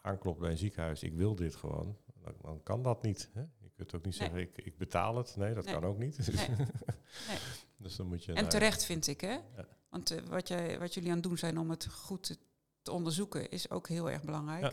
aanklopt 0.00 0.38
bij 0.38 0.50
een 0.50 0.58
ziekenhuis, 0.58 1.02
ik 1.02 1.14
wil 1.14 1.34
dit 1.34 1.54
gewoon, 1.54 1.96
dan, 2.22 2.34
dan 2.40 2.62
kan 2.62 2.82
dat 2.82 3.02
niet. 3.02 3.30
Hè? 3.32 3.40
Je 3.40 3.70
kunt 3.76 3.94
ook 3.94 4.04
niet 4.04 4.18
nee. 4.18 4.28
zeggen, 4.28 4.48
ik, 4.48 4.66
ik 4.66 4.78
betaal 4.78 5.16
het. 5.16 5.36
Nee, 5.36 5.54
dat 5.54 5.64
nee. 5.64 5.74
kan 5.74 5.84
ook 5.84 5.98
niet. 5.98 6.34
Nee. 6.34 6.48
nee. 7.28 7.38
dus 7.76 7.96
dan 7.96 8.06
moet 8.06 8.24
je 8.24 8.32
en 8.32 8.48
terecht 8.48 8.84
vind 8.84 9.06
ik, 9.06 9.20
hè? 9.20 9.32
Ja. 9.56 9.66
Want 9.92 10.12
uh, 10.12 10.18
wat, 10.28 10.48
jij, 10.48 10.78
wat 10.78 10.94
jullie 10.94 11.08
aan 11.08 11.14
het 11.14 11.24
doen 11.24 11.38
zijn 11.38 11.58
om 11.58 11.70
het 11.70 11.86
goed 11.86 12.22
te, 12.22 12.36
te 12.82 12.92
onderzoeken, 12.92 13.50
is 13.50 13.70
ook 13.70 13.88
heel 13.88 14.10
erg 14.10 14.22
belangrijk. 14.22 14.62
Ja. 14.62 14.72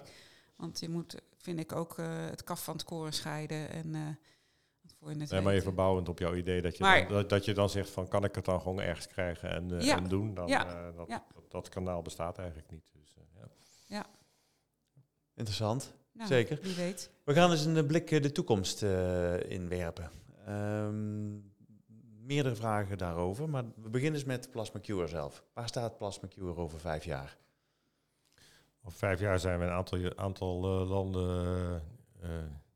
Want 0.55 0.79
je 0.79 0.89
moet, 0.89 1.15
vind 1.37 1.59
ik, 1.59 1.71
ook 1.71 1.97
uh, 1.97 2.25
het 2.25 2.43
kaf 2.43 2.63
van 2.63 2.73
het 2.73 2.83
koren 2.83 3.13
scheiden 3.13 3.69
en... 3.69 3.87
Uh, 3.93 4.07
voor 4.99 5.13
je 5.13 5.19
het 5.19 5.31
nee, 5.31 5.41
maar 5.41 5.53
even 5.53 5.75
bouwend 5.75 6.09
op 6.09 6.19
jouw 6.19 6.35
idee 6.35 6.61
dat 6.61 6.77
je, 6.77 6.83
maar, 6.83 7.01
dan, 7.01 7.11
dat, 7.11 7.29
dat, 7.29 7.45
je 7.45 7.53
dan 7.53 7.69
zegt 7.69 7.89
van 7.89 8.07
kan 8.07 8.23
ik 8.23 8.35
het 8.35 8.45
dan 8.45 8.61
gewoon 8.61 8.79
ergens 8.79 9.07
krijgen 9.07 9.49
en, 9.49 9.69
uh, 9.69 9.81
ja. 9.81 9.97
en 9.97 10.07
doen, 10.07 10.33
dan 10.33 10.47
ja. 10.47 10.65
uh, 10.65 10.95
dat, 10.95 11.07
ja. 11.07 11.25
dat, 11.33 11.51
dat, 11.51 11.69
kanaal 11.69 12.01
bestaat 12.01 12.37
eigenlijk 12.37 12.71
niet. 12.71 12.91
Dus, 12.93 13.15
uh, 13.17 13.23
ja. 13.35 13.47
ja. 13.85 14.05
Interessant, 15.33 15.93
nou, 16.11 16.27
zeker. 16.27 16.59
Wie 16.61 16.75
weet. 16.75 17.09
We 17.23 17.33
gaan 17.33 17.51
eens 17.51 17.65
een 17.65 17.85
blik 17.85 18.07
de 18.23 18.31
toekomst 18.31 18.81
inwerpen. 19.47 20.11
Um, 20.49 21.53
meerdere 22.29 22.55
vragen 22.55 22.97
daarover, 22.97 23.49
maar 23.49 23.63
we 23.75 23.89
beginnen 23.89 24.19
eens 24.19 24.27
met 24.27 24.51
Plasma 24.51 24.79
Cure 24.79 25.07
zelf. 25.07 25.43
Waar 25.53 25.67
staat 25.67 25.97
Plasma 25.97 26.27
Cure 26.27 26.55
over 26.55 26.79
vijf 26.79 27.03
jaar? 27.03 27.37
Over 28.83 28.97
vijf 28.97 29.19
jaar 29.19 29.39
zijn 29.39 29.59
we 29.59 29.65
een 29.65 29.71
aantal, 29.71 30.17
aantal 30.17 30.59
landen 30.85 31.81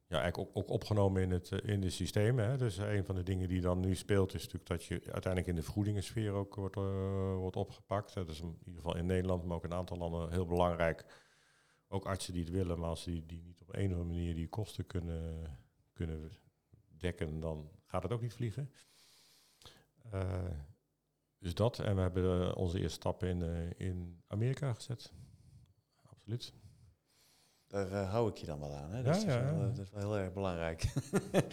ja, 0.07 0.21
eigenlijk 0.21 0.37
ook, 0.37 0.49
ook 0.53 0.69
opgenomen 0.69 1.21
in 1.21 1.31
het, 1.31 1.51
in 1.51 1.81
de 1.81 1.89
systemen. 1.89 2.49
Hè. 2.49 2.57
Dus 2.57 2.77
een 2.77 3.05
van 3.05 3.15
de 3.15 3.23
dingen 3.23 3.47
die 3.47 3.61
dan 3.61 3.79
nu 3.79 3.95
speelt 3.95 4.33
is 4.33 4.43
natuurlijk 4.43 4.69
dat 4.69 4.83
je 4.83 4.93
uiteindelijk 4.93 5.47
in 5.47 5.55
de 5.55 5.63
vergoedingensfeer 5.63 6.31
ook 6.31 6.55
wordt, 6.55 6.75
wordt 7.35 7.55
opgepakt. 7.55 8.13
Dat 8.13 8.29
is 8.29 8.39
in 8.39 8.57
ieder 8.59 8.81
geval 8.81 8.97
in 8.97 9.05
Nederland, 9.05 9.43
maar 9.43 9.55
ook 9.55 9.63
in 9.63 9.71
een 9.71 9.77
aantal 9.77 9.97
landen 9.97 10.31
heel 10.31 10.45
belangrijk. 10.45 11.05
Ook 11.87 12.05
artsen 12.05 12.33
die 12.33 12.43
het 12.43 12.51
willen, 12.51 12.79
maar 12.79 12.89
als 12.89 13.03
die, 13.03 13.25
die 13.25 13.41
niet 13.41 13.61
op 13.61 13.75
een 13.75 13.85
of 13.85 13.91
andere 13.91 14.03
manier 14.03 14.35
die 14.35 14.47
kosten 14.47 14.87
kunnen, 14.87 15.57
kunnen 15.93 16.31
dekken, 16.97 17.39
dan 17.39 17.69
gaat 17.85 18.03
het 18.03 18.11
ook 18.11 18.21
niet 18.21 18.33
vliegen. 18.33 18.71
Dus 21.37 21.53
dat. 21.53 21.79
En 21.79 21.95
we 21.95 22.01
hebben 22.01 22.55
onze 22.55 22.79
eerste 22.79 22.99
stappen 22.99 23.27
in, 23.27 23.73
in 23.77 24.23
Amerika 24.27 24.73
gezet. 24.73 25.11
Absoluut. 26.01 26.53
Daar 27.73 27.91
uh, 27.91 28.09
hou 28.09 28.29
ik 28.29 28.37
je 28.37 28.45
dan 28.45 28.59
wel 28.59 28.75
aan. 28.75 28.91
Hè? 28.91 29.03
Dat, 29.03 29.15
is 29.15 29.25
wel, 29.25 29.37
eh, 29.37 29.59
dat, 29.59 29.77
is 29.77 29.89
wel, 29.89 30.01
heel 30.01 30.17
erg 30.17 30.33
belangrijk. 30.33 30.93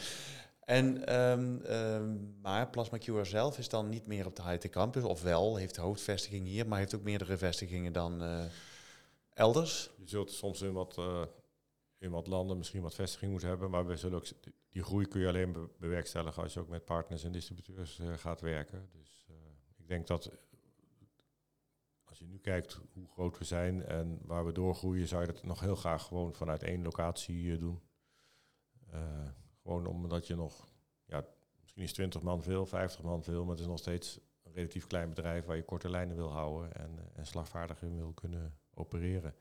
en, 0.60 1.14
um, 1.20 1.62
um, 1.66 2.38
maar 2.42 2.70
Plasma 2.70 2.98
QR 2.98 3.20
zelf 3.26 3.58
is 3.58 3.68
dan 3.68 3.88
niet 3.88 4.06
meer 4.06 4.26
op 4.26 4.36
de 4.36 4.42
high 4.42 4.68
campus, 4.68 5.02
of 5.02 5.22
wel, 5.22 5.56
heeft 5.56 5.74
de 5.74 5.80
hoofdvestiging 5.80 6.46
hier, 6.46 6.68
maar 6.68 6.78
heeft 6.78 6.94
ook 6.94 7.02
meerdere 7.02 7.36
vestigingen 7.36 7.92
dan 7.92 8.22
uh, 8.22 8.44
elders. 9.32 9.90
Je 9.98 10.08
zult 10.08 10.30
soms 10.30 10.62
in 10.62 10.72
wat, 10.72 11.00
in 11.98 12.10
wat 12.10 12.26
landen 12.26 12.58
misschien 12.58 12.82
wat 12.82 12.94
vestiging 12.94 13.30
moeten 13.30 13.48
hebben, 13.48 13.70
maar 13.70 13.86
we 13.86 13.96
zullen 13.96 14.18
ook, 14.18 14.26
die 14.70 14.83
groei 14.83 15.06
kun 15.06 15.20
je 15.20 15.28
alleen 15.28 15.52
be 15.52 15.68
bewerkstelligen 15.78 16.42
als 16.42 16.54
je 16.54 16.61
ook 16.61 16.68
met 16.68 16.85
partners 16.85 17.24
en 17.24 17.33
distributeurs 17.33 18.00
gaat 18.16 18.40
werken. 18.40 18.88
Dus 18.92 19.26
ik 19.76 19.88
denk 19.88 20.06
dat 20.06 20.30
als 22.11 22.18
je 22.18 22.26
nu 22.26 22.38
kijkt 22.38 22.80
hoe 22.92 23.09
groot 23.09 23.38
we 23.38 23.44
zijn 23.44 23.85
en 23.87 24.18
waar 24.22 24.46
we 24.46 24.52
doorgroeien, 24.52 25.09
zou 25.09 25.20
je 25.20 25.33
dat 25.33 25.42
nog 25.42 25.61
heel 25.61 25.76
graag 25.76 26.02
gewoon 26.02 26.35
vanuit 26.35 26.62
één 26.62 26.83
locatie 26.83 27.44
uh, 27.44 27.59
doen. 27.59 27.80
Gewoon 29.62 29.87
omdat 29.87 30.26
je 30.26 30.35
nog, 30.35 30.68
ja, 31.04 31.24
misschien 31.61 31.83
is 31.83 31.92
20 31.92 32.22
man 32.22 32.42
veel, 32.42 32.66
50 32.66 33.02
man 33.02 33.22
veel, 33.22 33.42
maar 33.42 33.50
het 33.50 33.61
is 33.61 33.66
nog 33.66 33.78
steeds 33.78 34.20
een 34.42 34.52
relatief 34.52 34.87
klein 34.87 35.09
bedrijf 35.09 35.44
waar 35.44 35.56
je 35.56 35.64
korte 35.64 35.90
lijnen 35.90 36.16
wil 36.16 36.30
houden 36.30 36.72
en, 36.72 36.98
en 37.14 37.26
slagvaardig 37.26 37.83
in 37.83 37.96
wil 37.96 38.12
kunnen 38.12 38.59
opereren. 38.74 39.35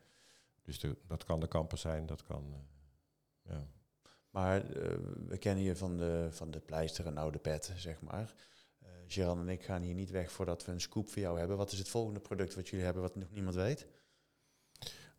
Dus 0.62 0.80
dat 1.06 1.24
kan 1.24 1.40
de 1.40 1.48
campus 1.48 1.80
zijn, 1.80 2.06
dat 2.06 2.22
kan. 2.22 2.66
ja. 3.42 3.66
Maar 4.30 4.66
we 5.26 5.38
kennen 5.38 5.64
je 5.64 5.76
van 5.76 5.96
de, 5.96 6.28
van 6.30 6.50
de 6.50 6.60
pleister 6.60 7.06
en 7.06 7.16
oude 7.16 7.38
pet, 7.38 7.72
zeg 7.76 8.00
maar. 8.00 8.34
Gerald 9.06 9.38
en 9.38 9.48
ik 9.48 9.62
gaan 9.62 9.82
hier 9.82 9.94
niet 9.94 10.10
weg 10.10 10.32
voordat 10.32 10.64
we 10.64 10.72
een 10.72 10.80
scoop 10.80 11.08
voor 11.08 11.22
jou 11.22 11.38
hebben. 11.38 11.56
Wat 11.56 11.72
is 11.72 11.78
het 11.78 11.88
volgende 11.88 12.20
product 12.20 12.54
wat 12.54 12.68
jullie 12.68 12.84
hebben 12.84 13.02
wat 13.02 13.16
nog 13.16 13.30
niemand 13.30 13.54
weet? 13.54 13.86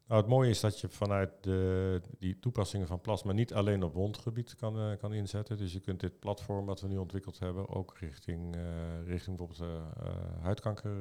Nou, 0.07 0.21
het 0.23 0.31
mooie 0.31 0.49
is 0.49 0.59
dat 0.59 0.79
je 0.79 0.89
vanuit 0.89 1.31
de, 1.41 2.01
die 2.19 2.39
toepassingen 2.39 2.87
van 2.87 3.01
plasma 3.01 3.31
niet 3.31 3.53
alleen 3.53 3.83
op 3.83 3.93
wondgebied 3.93 4.55
kan, 4.55 4.79
uh, 4.79 4.97
kan 4.97 5.13
inzetten. 5.13 5.57
Dus 5.57 5.73
je 5.73 5.79
kunt 5.79 5.99
dit 5.99 6.19
platform 6.19 6.65
wat 6.65 6.81
we 6.81 6.87
nu 6.87 6.97
ontwikkeld 6.97 7.39
hebben 7.39 7.69
ook 7.69 7.97
richting, 7.97 8.55
uh, 8.55 8.61
richting 9.05 9.37
bijvoorbeeld 9.37 9.69
uh, 9.69 10.41
huidkanker 10.41 10.95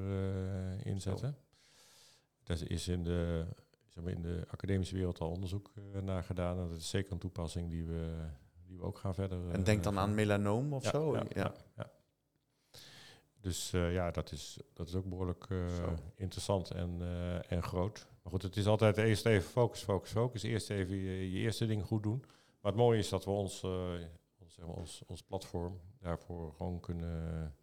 inzetten. 0.85 1.29
Oh. 1.29 1.35
Daar 2.43 2.59
is 2.67 2.89
in 2.89 3.05
de, 3.05 3.47
zeg 3.91 4.05
maar 4.05 4.13
in 4.13 4.23
de 4.23 4.45
academische 4.51 4.95
wereld 4.95 5.21
al 5.21 5.31
onderzoek 5.31 5.71
naar 6.03 6.25
gedaan. 6.25 6.59
En 6.59 6.69
dat 6.69 6.79
is 6.79 6.89
zeker 6.89 7.13
een 7.13 7.19
toepassing 7.19 7.71
die 7.71 7.85
we, 7.85 8.27
die 8.67 8.77
we 8.77 8.83
ook 8.83 8.99
gaan 8.99 9.15
verder. 9.15 9.51
en 9.51 9.65
denk 9.65 9.83
dan 9.83 9.99
aan 9.99 10.15
melanoom 10.15 10.73
of 10.73 10.85
zo? 10.85 11.17
ja. 11.35 11.53
Dus 13.41 13.73
uh, 13.73 13.93
ja, 13.93 14.11
dat 14.11 14.33
is, 14.33 14.59
dat 14.73 14.89
is 14.89 14.95
ook 14.95 15.09
behoorlijk 15.09 15.47
uh, 15.49 15.67
interessant 16.15 16.71
en, 16.71 16.99
uh, 17.01 17.53
en 17.53 17.63
groot. 17.63 18.07
Maar 18.23 18.33
goed, 18.33 18.43
het 18.43 18.57
is 18.57 18.67
altijd 18.67 18.97
eerst 18.97 19.27
even 19.27 19.51
focus, 19.51 19.83
focus, 19.83 20.11
focus. 20.11 20.43
Eerst 20.43 20.71
even 20.71 20.97
je, 20.97 21.33
je 21.33 21.39
eerste 21.39 21.67
ding 21.67 21.85
goed 21.85 22.03
doen. 22.03 22.25
Maar 22.61 22.73
het 22.73 22.81
mooie 22.81 22.99
is 22.99 23.09
dat 23.09 23.25
we 23.25 23.31
ons, 23.31 23.65
ons, 24.39 24.55
zeg 24.55 24.67
maar, 24.67 24.75
ons, 24.75 25.03
ons 25.07 25.23
platform 25.23 25.81
daarvoor 25.99 26.53
gewoon 26.53 26.81
kunnen 26.81 27.55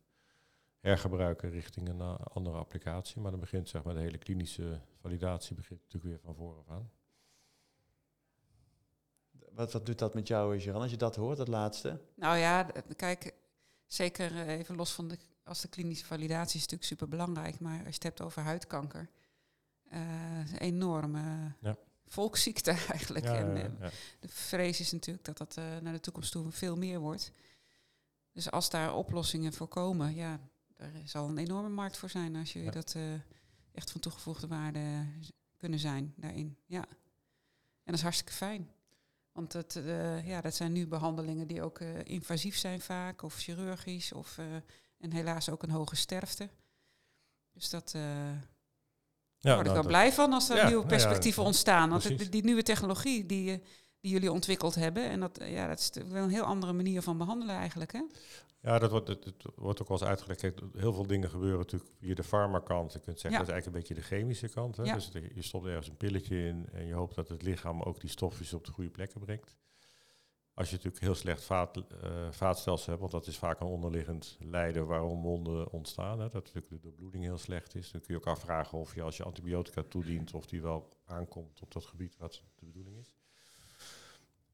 hergebruiken 0.87 1.49
richting 1.49 1.89
een 1.89 2.01
andere 2.17 2.57
applicatie. 2.57 3.21
Maar 3.21 3.31
dan 3.31 3.39
begint 3.39 3.69
zeg 3.69 3.83
maar 3.83 3.93
de 3.93 3.99
hele 3.99 4.17
klinische 4.17 4.79
validatie 5.01 5.55
begint 5.55 5.81
natuurlijk 5.81 6.13
weer 6.13 6.19
van 6.23 6.35
vooraf 6.35 6.69
aan. 6.69 6.91
Wat, 9.51 9.71
wat 9.71 9.85
doet 9.85 9.99
dat 9.99 10.13
met 10.13 10.27
jou, 10.27 10.57
Jeroen, 10.57 10.81
als 10.81 10.91
je 10.91 10.97
dat 10.97 11.15
hoort, 11.15 11.37
dat 11.37 11.47
laatste? 11.47 12.01
Nou 12.15 12.37
ja, 12.37 12.71
kijk, 12.95 13.33
zeker 13.85 14.47
even 14.47 14.75
los 14.75 14.93
van 14.93 15.07
de 15.07 15.17
als 15.47 15.61
de 15.61 15.67
klinische 15.67 16.05
validatie 16.05 16.55
is 16.55 16.61
natuurlijk 16.61 16.83
super 16.83 17.07
belangrijk, 17.07 17.59
maar 17.59 17.77
als 17.77 17.85
je 17.87 17.93
het 17.93 18.03
hebt 18.03 18.21
over 18.21 18.41
huidkanker, 18.41 19.09
uh, 19.93 19.99
een 20.37 20.57
enorme 20.57 21.53
ja. 21.61 21.77
volksziekte 22.05 22.71
eigenlijk. 22.95 23.25
Ja, 23.25 23.35
en 23.35 23.77
ja, 23.79 23.89
de 24.19 24.27
vrees 24.27 24.79
is 24.79 24.91
natuurlijk 24.91 25.25
dat 25.25 25.37
dat 25.37 25.55
uh, 25.57 25.77
naar 25.77 25.93
de 25.93 25.99
toekomst 25.99 26.31
toe 26.31 26.51
veel 26.51 26.75
meer 26.75 26.99
wordt. 26.99 27.31
Dus 28.31 28.51
als 28.51 28.69
daar 28.69 28.95
oplossingen 28.95 29.53
voor 29.53 29.67
komen, 29.67 30.15
ja, 30.15 30.39
daar 30.77 30.91
zal 31.05 31.29
een 31.29 31.37
enorme 31.37 31.69
markt 31.69 31.97
voor 31.97 32.09
zijn 32.09 32.35
als 32.35 32.53
je 32.53 32.71
dat 32.71 32.95
echt 33.71 33.91
van 33.91 34.01
toegevoegde 34.01 34.47
waarde 34.47 35.05
kunnen 35.57 35.79
zijn 35.79 36.13
daarin. 36.15 36.57
Ja. 36.65 36.85
En 36.87 37.93
dat 37.93 37.95
is 37.95 38.01
hartstikke 38.01 38.33
fijn. 38.33 38.69
Want 39.31 39.53
het, 39.53 39.81
ja, 40.23 40.41
dat 40.41 40.55
zijn 40.55 40.71
nu 40.71 40.87
behandelingen 40.87 41.47
die 41.47 41.61
ook 41.61 41.79
invasief 42.03 42.57
zijn 42.57 42.81
vaak, 42.81 43.21
of 43.21 43.35
chirurgisch, 43.35 44.13
of 44.13 44.37
en 44.97 45.11
helaas 45.11 45.49
ook 45.49 45.63
een 45.63 45.69
hoge 45.69 45.95
sterfte. 45.95 46.49
Dus 47.51 47.69
dat 47.69 47.95
ja, 49.39 49.53
word 49.55 49.67
ik 49.67 49.73
wel 49.73 49.85
blij 49.85 50.13
van 50.13 50.33
als 50.33 50.49
er 50.49 50.57
ja, 50.57 50.67
nieuwe 50.67 50.85
perspectieven 50.85 51.41
ja, 51.41 51.47
ontstaan. 51.47 51.89
Want 51.89 52.03
het, 52.03 52.31
die 52.31 52.43
nieuwe 52.43 52.63
technologie 52.63 53.25
die, 53.25 53.51
eh, 53.51 53.57
die 53.99 54.11
jullie 54.11 54.31
ontwikkeld 54.31 54.75
hebben, 54.75 55.03
en 55.03 55.19
dat, 55.19 55.39
ja, 55.43 55.67
dat 55.67 55.79
is 55.79 56.03
wel 56.09 56.23
een 56.23 56.29
heel 56.29 56.43
andere 56.43 56.73
manier 56.73 57.01
van 57.01 57.17
behandelen 57.17 57.55
eigenlijk. 57.55 57.91
Hè? 57.91 58.01
Ja, 58.67 58.79
dat 58.79 58.91
wordt, 58.91 59.07
het, 59.07 59.25
het 59.25 59.43
wordt 59.55 59.81
ook 59.81 59.87
wel 59.87 59.97
eens 59.97 60.07
uitgelegd. 60.07 60.39
Kijk, 60.39 60.61
heel 60.77 60.93
veel 60.93 61.07
dingen 61.07 61.29
gebeuren 61.29 61.57
natuurlijk 61.57 61.91
via 61.99 62.15
de 62.15 62.23
farmakant. 62.23 62.93
Je 62.93 62.99
kunt 62.99 63.19
zeggen, 63.19 63.39
dat 63.39 63.47
is 63.47 63.53
eigenlijk 63.53 63.65
een 63.65 63.95
beetje 63.95 64.09
de 64.09 64.15
chemische 64.15 64.49
kant. 64.49 64.77
Hè? 64.77 64.83
Dus 64.83 65.11
je 65.35 65.41
stopt 65.41 65.65
ergens 65.65 65.87
een 65.87 65.97
pilletje 65.97 66.45
in 66.45 66.69
en 66.71 66.85
je 66.85 66.93
hoopt 66.93 67.15
dat 67.15 67.27
het 67.27 67.41
lichaam 67.41 67.81
ook 67.81 67.99
die 67.99 68.09
stofjes 68.09 68.53
op 68.53 68.65
de 68.65 68.71
goede 68.71 68.89
plekken 68.89 69.19
brengt. 69.19 69.55
Als 70.53 70.69
je 70.69 70.75
natuurlijk 70.75 71.03
heel 71.03 71.15
slecht 71.15 71.43
vaat, 71.43 71.77
uh, 71.77 71.83
vaatstelsel 72.31 72.87
hebt, 72.87 72.99
want 72.99 73.11
dat 73.11 73.27
is 73.27 73.37
vaak 73.37 73.59
een 73.59 73.67
onderliggend 73.67 74.37
lijden 74.39 74.87
waarom 74.87 75.21
wonden 75.21 75.71
ontstaan. 75.71 76.19
Hè, 76.19 76.29
dat 76.29 76.53
natuurlijk 76.53 76.83
de 76.83 76.91
bloeding 76.91 77.23
heel 77.23 77.37
slecht 77.37 77.75
is. 77.75 77.91
Dan 77.91 78.01
kun 78.01 78.13
je 78.13 78.19
ook 78.19 78.27
afvragen 78.27 78.77
of 78.77 78.95
je 78.95 79.01
als 79.01 79.17
je 79.17 79.23
antibiotica 79.23 79.83
toedient, 79.83 80.33
of 80.33 80.45
die 80.45 80.61
wel 80.61 80.89
aankomt 81.05 81.61
op 81.61 81.71
dat 81.71 81.85
gebied 81.85 82.17
wat 82.17 82.41
de 82.55 82.65
bedoeling 82.65 82.97
is. 82.97 83.13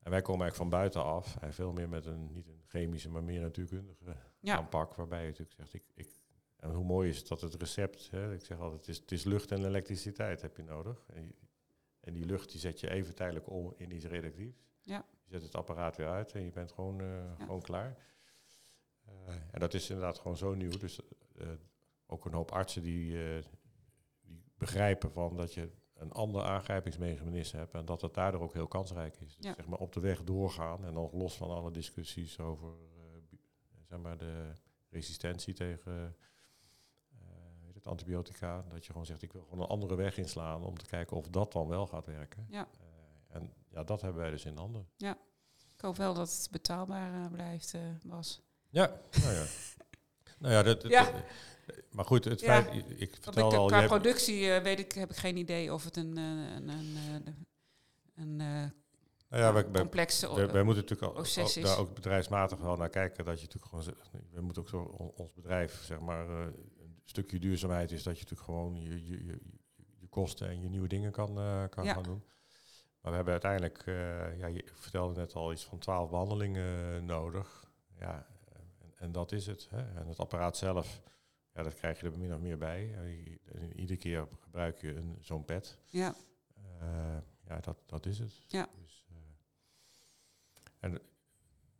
En 0.04 0.12
wij 0.12 0.22
komen 0.22 0.42
eigenlijk 0.42 0.56
van 0.56 0.70
buitenaf 0.70 1.38
en 1.42 1.54
veel 1.54 1.72
meer 1.72 1.89
met 1.89 2.06
een, 2.06 2.32
niet 2.32 2.48
een 2.48 2.62
chemische, 2.66 3.10
maar 3.10 3.24
meer 3.24 3.42
natuurkundige 3.42 4.16
ja. 4.39 4.58
aanpak, 4.58 4.96
waarbij 4.96 5.22
je 5.22 5.28
natuurlijk 5.28 5.56
zegt, 5.56 5.74
ik, 5.74 5.84
ik, 5.94 6.10
en 6.56 6.72
hoe 6.72 6.86
mooi 6.86 7.10
is 7.10 7.18
het 7.18 7.28
dat 7.28 7.42
het 7.42 7.56
recept, 7.56 8.10
hè, 8.12 8.34
ik 8.34 8.46
zeg 8.46 8.60
altijd, 8.60 8.80
het 8.80 8.89
is, 8.89 8.98
het 8.98 9.12
is 9.12 9.24
lucht 9.24 9.52
en 9.52 9.66
elektriciteit 9.66 10.42
heb 10.42 10.58
je 10.58 10.63
nodig. 10.63 11.06
En, 11.13 11.36
en 12.00 12.13
die 12.13 12.26
lucht 12.26 12.52
die 12.52 12.60
zet 12.60 12.80
je 12.80 12.89
even 12.89 13.16
tijdelijk 13.16 13.50
om 13.50 13.74
in 13.78 13.92
iets 13.92 14.06
redactiefs. 14.06 14.72
Ja 14.82 15.06
zet 15.34 15.42
het 15.42 15.56
apparaat 15.56 15.98
weer 15.98 16.08
uit 16.08 16.32
en 16.32 16.44
je 16.44 16.52
bent 16.52 16.72
gewoon, 16.72 17.02
uh, 17.02 17.32
gewoon 17.38 17.62
klaar. 17.62 17.98
Uh, 19.10 19.34
en 19.52 19.60
dat 19.60 19.74
is 19.74 19.89
inderdaad 19.89 20.20
gewoon 20.20 20.38
zo 20.38 20.54
nieuw. 20.54 20.78
Dus 20.78 21.00
uh, 21.36 21.48
ook 22.06 22.26
een 22.26 22.34
hoop 22.34 22.52
artsen 22.52 22.84
die, 22.84 23.18
die 24.22 24.44
begrijpen 24.58 25.12
van 25.12 25.38
dat 25.38 25.54
je 25.54 25.70
een 26.04 26.12
ander 26.12 26.44
aangrijpingsmechanisme 26.44 27.60
hebt 27.60 27.74
en 27.74 27.86
dat 27.86 28.02
het 28.02 28.13
daardoor 28.13 28.42
ook 28.42 28.54
heel 28.54 28.68
kansrijk 28.68 29.16
is. 29.20 29.36
Dus 29.36 29.46
ja. 29.46 29.54
zeg 29.54 29.68
maar 29.68 29.80
op 29.80 29.94
de 29.94 30.00
weg 30.00 30.24
doorgaan 30.24 30.86
en 30.86 30.94
nog 30.94 31.13
los 31.13 31.38
van 31.38 31.50
alle 31.50 31.72
discussies 31.72 32.39
over 32.39 32.72
zeg 33.89 34.00
maar 34.00 34.18
de 34.18 34.52
resistentie 34.89 35.54
tegen 35.54 36.16
het 37.84 37.92
antibiotica, 37.92 38.66
dat 38.70 38.86
je 38.86 38.92
gewoon 38.92 39.06
zegt 39.06 39.22
ik 39.22 39.34
wil 39.34 39.42
gewoon 39.44 39.60
een 39.60 39.70
andere 39.70 39.96
weg 39.96 40.18
inslaan 40.18 40.63
om 40.63 40.78
te 40.78 40.86
kijken 40.86 41.18
of 41.18 41.28
dat 41.28 41.52
dan 41.52 41.68
wel 41.68 41.88
gaat 41.88 42.06
werken. 42.06 42.48
Ja. 42.50 42.68
En 43.28 43.54
ja, 43.70 43.84
dat 43.84 44.02
hebben 44.02 44.22
wij 44.22 44.32
dus 44.32 44.46
in 44.46 44.58
handen. 44.58 44.88
Ja, 44.98 45.18
ik 45.76 45.82
hoop 45.82 45.96
wel 45.96 46.13
dat 46.13 46.32
het 46.32 46.48
betaalbaar 46.52 47.30
blijft, 47.32 47.76
Bas. 48.06 48.42
Ja, 48.70 49.00
nou 49.22 49.34
ja. 49.34 49.46
nou 50.39 50.54
ja, 50.54 50.63
dat, 50.63 50.82
dat, 50.82 50.92
ja. 50.92 51.12
Maar 51.93 52.06
goed, 52.06 52.25
het 52.25 52.39
ja. 52.39 52.63
feit, 52.63 52.86
ik 52.95 53.17
vertel 53.21 53.51
ik, 53.51 53.58
al... 53.58 53.67
Qua 53.67 53.86
productie 53.86 54.41
uh, 54.41 54.58
weet 54.58 54.79
ik, 54.79 54.91
heb 54.91 55.10
ik 55.10 55.15
geen 55.15 55.38
idee 55.38 55.73
of 55.73 55.84
het 55.84 55.97
een, 55.97 56.17
een, 56.17 56.69
een, 56.69 56.97
een, 58.15 58.36
een 58.38 58.71
nou 59.29 59.45
ja, 59.45 59.53
wij, 59.53 59.71
complexe 59.71 60.36
wij, 60.36 60.51
wij 60.51 60.63
moeten 60.63 60.84
natuurlijk 60.84 61.17
al, 61.17 61.43
al, 61.43 61.62
daar 61.62 61.77
ook 61.77 61.93
bedrijfsmatig 61.93 62.58
wel 62.58 62.75
naar 62.75 62.89
kijken. 62.89 63.25
Dat 63.25 63.41
je 63.41 63.45
natuurlijk 63.45 63.73
gewoon, 63.73 64.21
we 64.32 64.41
moeten 64.41 64.62
ook 64.62 64.69
zo 64.69 64.82
ons 65.15 65.34
bedrijf, 65.34 65.84
zeg 65.84 65.99
maar, 65.99 66.29
een 66.29 67.01
stukje 67.06 67.39
duurzaamheid 67.39 67.91
is 67.91 68.03
dat 68.03 68.19
je 68.19 68.23
natuurlijk 68.23 68.49
gewoon 68.49 68.82
je, 68.82 69.06
je, 69.06 69.25
je, 69.25 69.39
je 69.99 70.08
kosten 70.08 70.47
en 70.47 70.62
je 70.62 70.69
nieuwe 70.69 70.88
dingen 70.88 71.12
kan, 71.12 71.34
kan 71.69 71.84
ja. 71.84 71.93
gaan 71.93 72.03
doen. 72.03 72.23
Maar 73.03 73.12
we 73.12 73.17
hebben 73.17 73.34
uiteindelijk, 73.34 73.86
uh, 73.86 74.38
ja, 74.38 74.47
je 74.47 74.63
vertelde 74.73 75.19
net 75.19 75.34
al 75.34 75.51
iets 75.51 75.65
van 75.65 75.77
twaalf 75.77 76.10
behandelingen 76.10 77.06
nodig. 77.06 77.71
Ja, 77.99 78.27
en, 78.53 78.93
en, 78.95 79.12
dat 79.12 79.32
is 79.32 79.45
het. 79.45 79.67
Hè. 79.69 79.99
En 79.99 80.08
het 80.08 80.19
apparaat 80.19 80.58
zelf, 80.58 81.01
ja, 81.54 81.63
dat 81.63 81.76
krijg 81.76 82.00
je 82.00 82.06
er 82.06 82.18
min 82.18 82.34
of 82.34 82.39
meer 82.39 82.58
bij. 82.58 82.96
Uh, 83.04 83.80
iedere 83.80 84.00
keer 84.00 84.28
gebruik 84.39 84.82
je 84.82 84.96
een, 84.96 85.18
zo'n 85.22 85.46
pad. 85.46 85.78
Ja. 85.86 86.16
ja, 87.48 87.60
dat, 87.60 87.78
dat 87.86 88.06
is 88.06 88.20
het. 88.20 88.42
Ja. 88.48 88.68
Dus, 88.82 89.06
En 90.80 91.00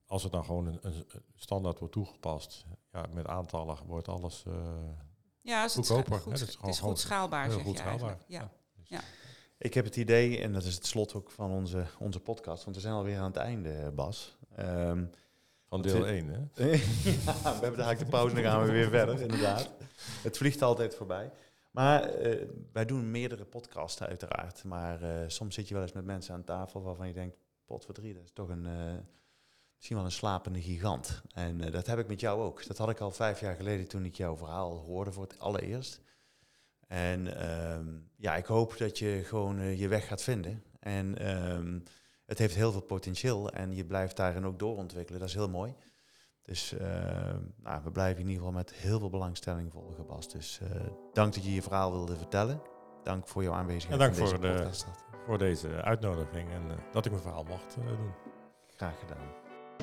als 0.06 0.24
het 0.24 0.32
dan 0.32 0.46
gewoon 0.46 0.66
een, 0.66 0.80
een 0.82 1.06
standaard 1.36 1.80
wordt 1.80 1.94
toegepast, 1.94 2.66
ja, 2.92 3.06
met 3.14 3.28
aantallen 3.28 3.86
wordt 3.86 4.08
alles 4.08 4.44
uh, 4.48 4.54
ja, 5.42 5.64
is 5.64 5.76
het 5.76 5.88
goedkoper. 5.88 6.20
Goed, 6.20 6.34
hè, 6.34 6.40
het 6.40 6.50
is, 6.50 6.56
het 6.56 6.70
is 6.70 6.80
goed 6.80 7.00
schaalbaar, 7.00 7.44
heel 7.44 7.54
zeg 7.54 7.64
goed 7.64 7.74
je 7.74 7.80
schaalbaar. 7.80 8.18
Ja. 8.28 8.52
ja. 8.84 9.02
Ik 9.58 9.74
heb 9.74 9.86
het 9.86 9.96
idee, 9.96 10.42
en 10.42 10.54
dat 10.54 10.64
is 10.64 10.76
het 10.76 10.86
slot 10.86 11.14
ook 11.14 11.32
van 11.32 11.52
onze, 11.52 11.86
onze 12.00 12.20
podcast, 12.20 12.64
want 12.64 12.76
we 12.76 12.82
zijn 12.82 12.94
alweer 12.94 13.18
aan 13.18 13.26
het 13.26 13.36
einde, 13.36 13.92
Bas. 13.92 14.38
Ehm, 14.56 15.06
van 15.74 15.82
deel 15.82 16.02
we- 16.02 16.08
1, 16.08 16.28
hè? 16.28 16.66
ja, 16.72 16.78
we 17.34 17.50
hebben 17.50 17.78
dadelijk 17.78 18.00
de 18.00 18.06
pauze 18.06 18.36
en 18.36 18.44
dan 18.44 18.52
gaan 18.52 18.64
we 18.66 18.72
weer 18.72 18.90
verder, 18.90 19.22
inderdaad. 19.22 19.72
Het 20.22 20.38
vliegt 20.38 20.62
altijd 20.62 20.96
voorbij. 20.96 21.32
Maar 21.72 22.04
eh, 22.04 22.48
wij 22.72 22.86
doen 22.86 23.12
meerdere 23.12 23.46
podcasts 23.46 24.04
uiteraard. 24.04 24.64
Maar 24.64 25.02
eh, 25.02 25.28
soms 25.28 25.56
zit 25.56 25.68
je 25.68 25.74
wel 25.74 25.84
eens 25.84 25.92
met 25.92 26.06
mensen 26.06 26.34
aan 26.34 26.44
tafel 26.44 26.82
waarvan 26.82 27.08
je 27.08 27.14
denkt, 27.14 27.38
pot 27.66 27.86
voor 27.86 27.94
drie, 27.94 28.14
dat 28.14 28.24
is 28.24 28.32
toch 28.34 28.50
een, 28.50 28.66
eh, 28.66 28.94
misschien 29.76 29.96
wel 29.96 30.06
een 30.06 30.12
slapende 30.12 30.62
gigant. 30.62 31.22
En 31.34 31.72
dat 31.72 31.88
heb 31.88 32.00
ik 32.00 32.08
met 32.08 32.20
jou 32.20 32.42
ook. 32.42 32.68
Dat 32.68 32.78
had 32.78 32.90
ik 32.90 33.00
al 33.00 33.12
vijf 33.12 33.40
jaar 33.40 33.56
geleden 33.56 33.88
toen 33.88 34.06
ik 34.06 34.16
jouw 34.16 34.38
verhaal 34.38 34.78
hoorde 34.78 35.12
voor 35.12 35.24
het 35.24 35.40
allereerst. 35.40 36.02
En 36.88 37.38
ehm, 37.40 37.88
ja, 38.16 38.36
ik 38.36 38.46
hoop 38.46 38.78
dat 38.78 38.98
je 39.00 39.22
gewoon 39.26 39.78
je 39.78 39.88
weg 39.88 40.08
gaat 40.08 40.24
vinden. 40.24 40.64
En 40.80 41.18
ehm, 41.18 41.80
het 42.34 42.42
heeft 42.42 42.56
heel 42.56 42.72
veel 42.72 42.82
potentieel 42.82 43.50
en 43.50 43.76
je 43.76 43.86
blijft 43.86 44.16
daarin 44.16 44.46
ook 44.46 44.60
doorontwikkelen. 44.60 45.20
Dat 45.20 45.30
is 45.30 45.36
heel 45.36 45.50
mooi. 45.50 45.76
Dus 46.44 46.78
ehm, 46.78 47.40
nou, 47.64 47.84
we 47.84 47.92
blijven 47.92 48.22
in 48.22 48.28
ieder 48.28 48.44
geval 48.44 48.58
met 48.58 48.74
heel 48.74 49.00
veel 49.00 49.10
belangstelling 49.10 49.72
volgen, 49.72 50.06
Bas. 50.06 50.30
Dus 50.30 50.60
eh, 50.62 50.82
dank 51.14 51.34
dat 51.34 51.44
je 51.44 51.54
je 51.54 51.62
verhaal 51.62 51.92
wilde 51.92 52.16
vertellen. 52.16 52.62
Dank 53.04 53.28
voor 53.28 53.44
jouw 53.44 53.54
aanwezigheid 53.54 54.02
En 54.02 54.08
dank 54.08 54.18
in 54.18 54.24
deze 54.24 54.36
voor 54.36 54.42
de-. 54.42 55.26
Voor 55.26 55.38
deze 55.38 55.68
uitnodiging 55.82 56.52
en 56.52 56.72
eh, 56.72 56.78
dat 56.92 57.06
ik 57.06 57.12
mijn 57.12 57.24
verhaal 57.24 57.44
mocht 57.44 57.76
eh, 57.80 57.88
doen. 57.88 58.12
Graag 58.76 59.00
gedaan. 59.00 59.28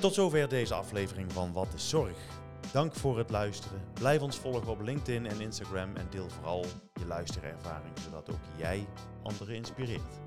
Tot 0.00 0.14
zover 0.14 0.48
deze 0.48 0.74
aflevering 0.74 1.32
van 1.32 1.52
Wat 1.52 1.74
is 1.74 1.88
Zorg. 1.88 2.18
Dank 2.72 2.94
voor 2.94 3.18
het 3.18 3.30
luisteren. 3.30 3.80
Blijf 3.92 4.22
ons 4.22 4.38
volgen 4.38 4.68
op 4.68 4.80
LinkedIn 4.80 5.26
en 5.26 5.40
Instagram 5.40 5.96
en 5.96 6.06
deel 6.10 6.28
vooral 6.30 6.64
je 6.92 7.06
luisterervaring, 7.06 7.98
zodat 7.98 8.30
ook 8.30 8.44
jij 8.56 8.86
anderen 9.22 9.54
inspireert. 9.54 10.20